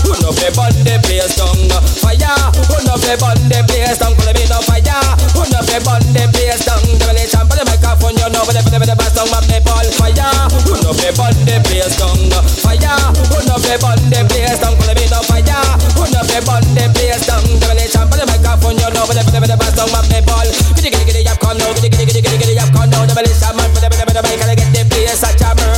Who 0.05 0.13
no 0.21 0.33
play 0.33 0.49
bun 0.53 0.73
the 0.81 0.97
place 1.05 1.37
down. 1.37 1.57
Fire. 2.01 2.37
Who 2.69 2.77
no 2.85 2.97
play 2.97 3.17
bun 3.17 3.37
the 3.49 3.61
place 3.69 3.97
down. 4.01 4.13
Call 4.17 4.29
me 4.33 4.45
no 4.49 4.57
fire. 4.65 5.01
Who 5.37 5.41
no 5.49 5.59
play 5.65 5.81
bun 5.81 6.01
the 6.13 6.25
place 6.33 6.65
down. 6.65 6.81
Demolition 6.97 7.45
for 7.45 7.57
the 7.57 7.65
microphone, 7.65 8.17
you 8.17 8.29
know. 8.33 8.41
But 8.45 8.57
the 8.57 8.77
the 8.77 8.95
bass 8.97 9.13
ball 9.17 9.87
fire. 9.97 10.33
Who 10.65 10.73
no 10.81 10.91
play 10.93 11.13
bun 11.13 11.33
the 11.45 11.55
place 11.65 11.95
down. 11.97 12.17
Fire. 12.61 12.97
Who 13.29 13.37
no 13.45 13.55
play 13.61 13.77
bun 13.77 13.97
the 14.09 14.19
place 14.29 14.59
down. 14.59 14.73
Call 14.77 14.93
me 14.93 15.05
no 15.09 15.19
fire. 15.25 15.61
Who 15.93 16.03
no 16.09 16.21
play 16.25 16.41
bun 16.41 16.65
the 16.73 16.85
place 16.93 17.25
down. 17.25 17.45
Demolition 17.61 18.05
for 18.09 18.17
the 18.17 18.25
microphone, 18.25 18.77
you 18.77 18.89
know. 18.93 19.05
But 19.05 19.17
the 19.17 19.23
the 19.29 19.57
bass 19.57 19.73
ball. 19.77 20.47
Giddy 20.75 20.89
giddy 20.89 21.05
giddy, 21.05 21.21
yap 21.25 21.39
come 21.39 21.57
now. 21.57 21.69
Giddy 21.77 21.89
giddy 21.89 22.21
giddy 22.21 22.37
giddy 22.37 22.53
yap 22.57 22.73
come 22.73 22.89
now. 22.89 23.05
Demolition 23.05 23.53
man 23.57 23.69
for 23.73 23.81
the 23.81 23.89
the 23.89 24.05
the 24.13 24.21
mic, 24.25 24.41
get 24.57 24.69
the 24.73 24.81
place 24.89 25.23
a 25.23 25.29
murder. 25.55 25.68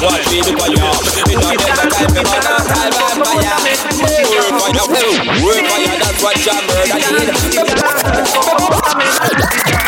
Watch 0.00 0.30
me 0.30 0.40
do. 0.40 0.52
It 0.52 1.38
don't 1.40 1.58
take 1.90 2.14
time, 2.14 2.62
time, 2.66 3.18
fire. 3.24 3.58
That's 5.98 6.22
what 6.22 6.38
your 6.46 6.60
murder 6.62 6.98
need. 9.74 9.87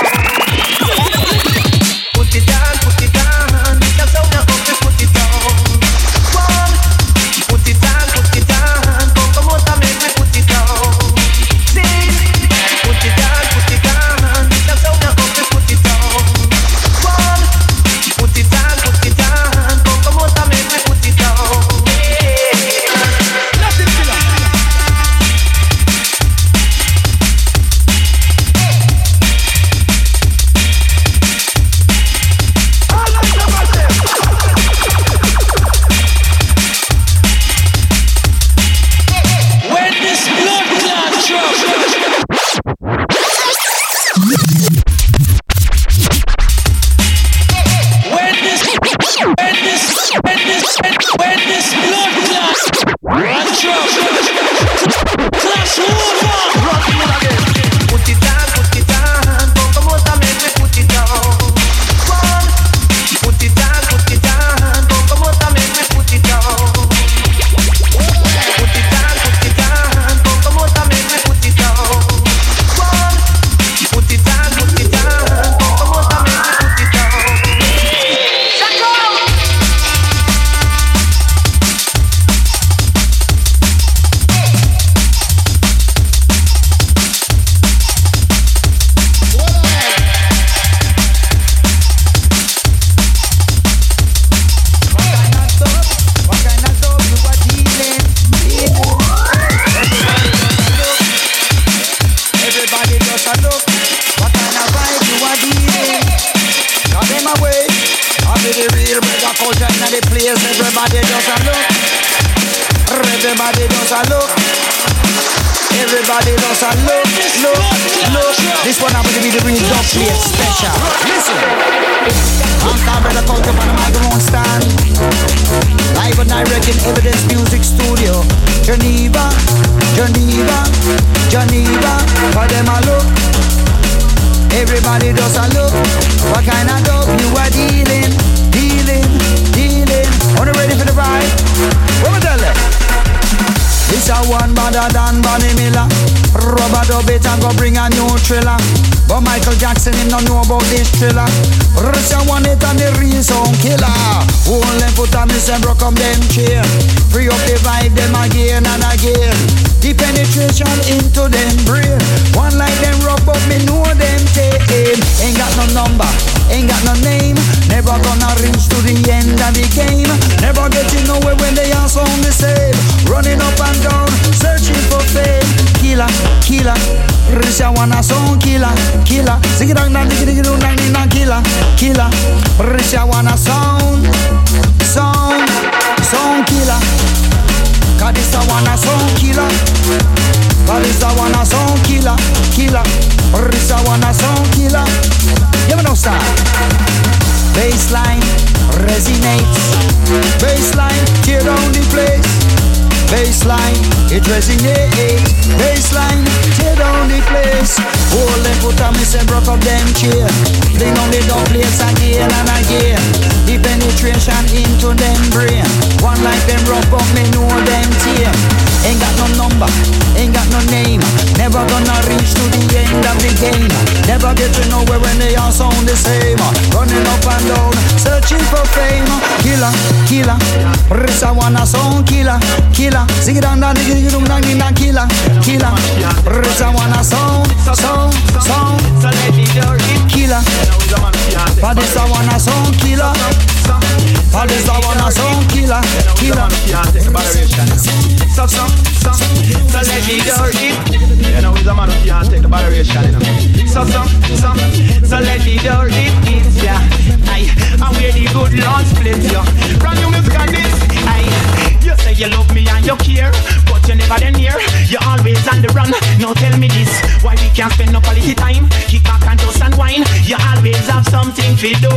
Can't 267.61 267.75
spend 267.75 267.93
no 267.93 268.01
quality 268.01 268.33
time. 268.33 268.65
Kick 268.89 269.05
back 269.05 269.21
and 269.29 269.39
toast 269.39 269.61
and 269.61 269.77
wine. 269.77 270.01
You 270.25 270.41
always 270.49 270.81
have 270.89 271.05
something 271.13 271.53
to 271.61 271.69
do. 271.77 271.93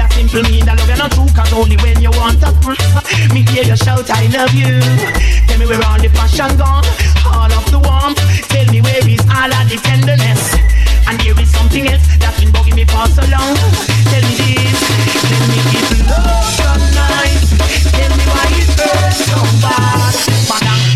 That 0.00 0.08
simple 0.16 0.40
mean 0.48 0.64
that 0.64 0.80
love 0.80 0.88
you're 0.88 0.96
not 0.96 1.12
true. 1.12 1.28
Cause 1.36 1.52
only 1.52 1.76
when 1.84 2.00
you 2.00 2.08
want 2.16 2.40
to 2.40 2.48
me 3.36 3.44
hear 3.52 3.68
you 3.68 3.76
shout, 3.76 4.08
I 4.08 4.24
love 4.32 4.56
you. 4.56 4.80
Tell 5.52 5.60
me 5.60 5.68
where 5.68 5.84
all 5.84 6.00
the 6.00 6.08
passion 6.16 6.48
gone, 6.56 6.80
all 7.28 7.44
of 7.44 7.68
the 7.68 7.76
warmth. 7.76 8.24
Tell 8.48 8.64
me 8.72 8.80
where 8.80 9.04
is 9.04 9.20
all 9.28 9.52
of 9.52 9.68
the 9.68 9.76
tenderness. 9.84 10.56
And 11.04 11.20
there 11.20 11.36
is 11.44 11.52
something 11.52 11.92
else 11.92 12.00
that's 12.16 12.40
been 12.40 12.48
bugging 12.48 12.80
me 12.80 12.88
for 12.88 13.04
so 13.12 13.20
long. 13.28 13.52
Tell 14.08 14.24
me 14.24 14.32
this, 14.32 14.80
tell 15.28 15.44
me 15.44 15.60
it's 15.76 15.92
love 16.08 16.48
so. 16.56 16.72
Tell 17.92 18.12
me 18.16 18.24
why 18.32 18.48
it 18.48 18.68
hurts 18.80 19.28
so 19.28 19.36
bad. 19.60 20.95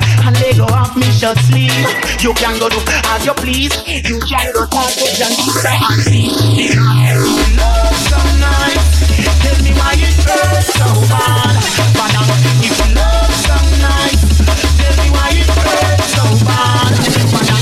and 0.00 0.34
let 0.40 0.56
go 0.56 0.66
of 0.66 0.96
me 0.96 1.10
short 1.12 1.38
sleeve. 1.38 1.72
You 2.20 2.32
can 2.34 2.58
go 2.58 2.68
do 2.68 2.78
as 3.12 3.26
you 3.26 3.34
please. 3.34 3.74
You 4.08 4.20
can 4.20 4.52
go 4.52 4.64
sausage 4.70 5.20
and 5.20 5.34
pizza 5.36 5.68
and 5.68 6.04
beef. 6.04 6.76
Love 7.58 7.96
so 8.08 8.20
nice. 8.40 8.86
Tell 9.42 9.58
me 9.64 9.72
why 9.76 9.94
it 9.96 10.16
hurts 10.24 10.72
so 10.72 10.88
bad. 11.12 11.54
But 11.96 12.12
I'm 12.16 12.28
if 12.62 12.72
you 12.78 12.88
love 12.94 13.34
some 13.46 13.70
nice. 13.80 14.22
Tell 14.80 14.94
me 15.02 15.08
why 15.12 15.28
it 15.36 15.50
hurts 15.50 16.08
so 16.14 16.24
bad. 16.46 16.92
But 17.32 17.50
I'm 17.52 17.61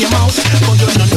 your 0.00 0.10
mouth. 0.12 0.80
You're 0.80 0.98
not 0.98 1.09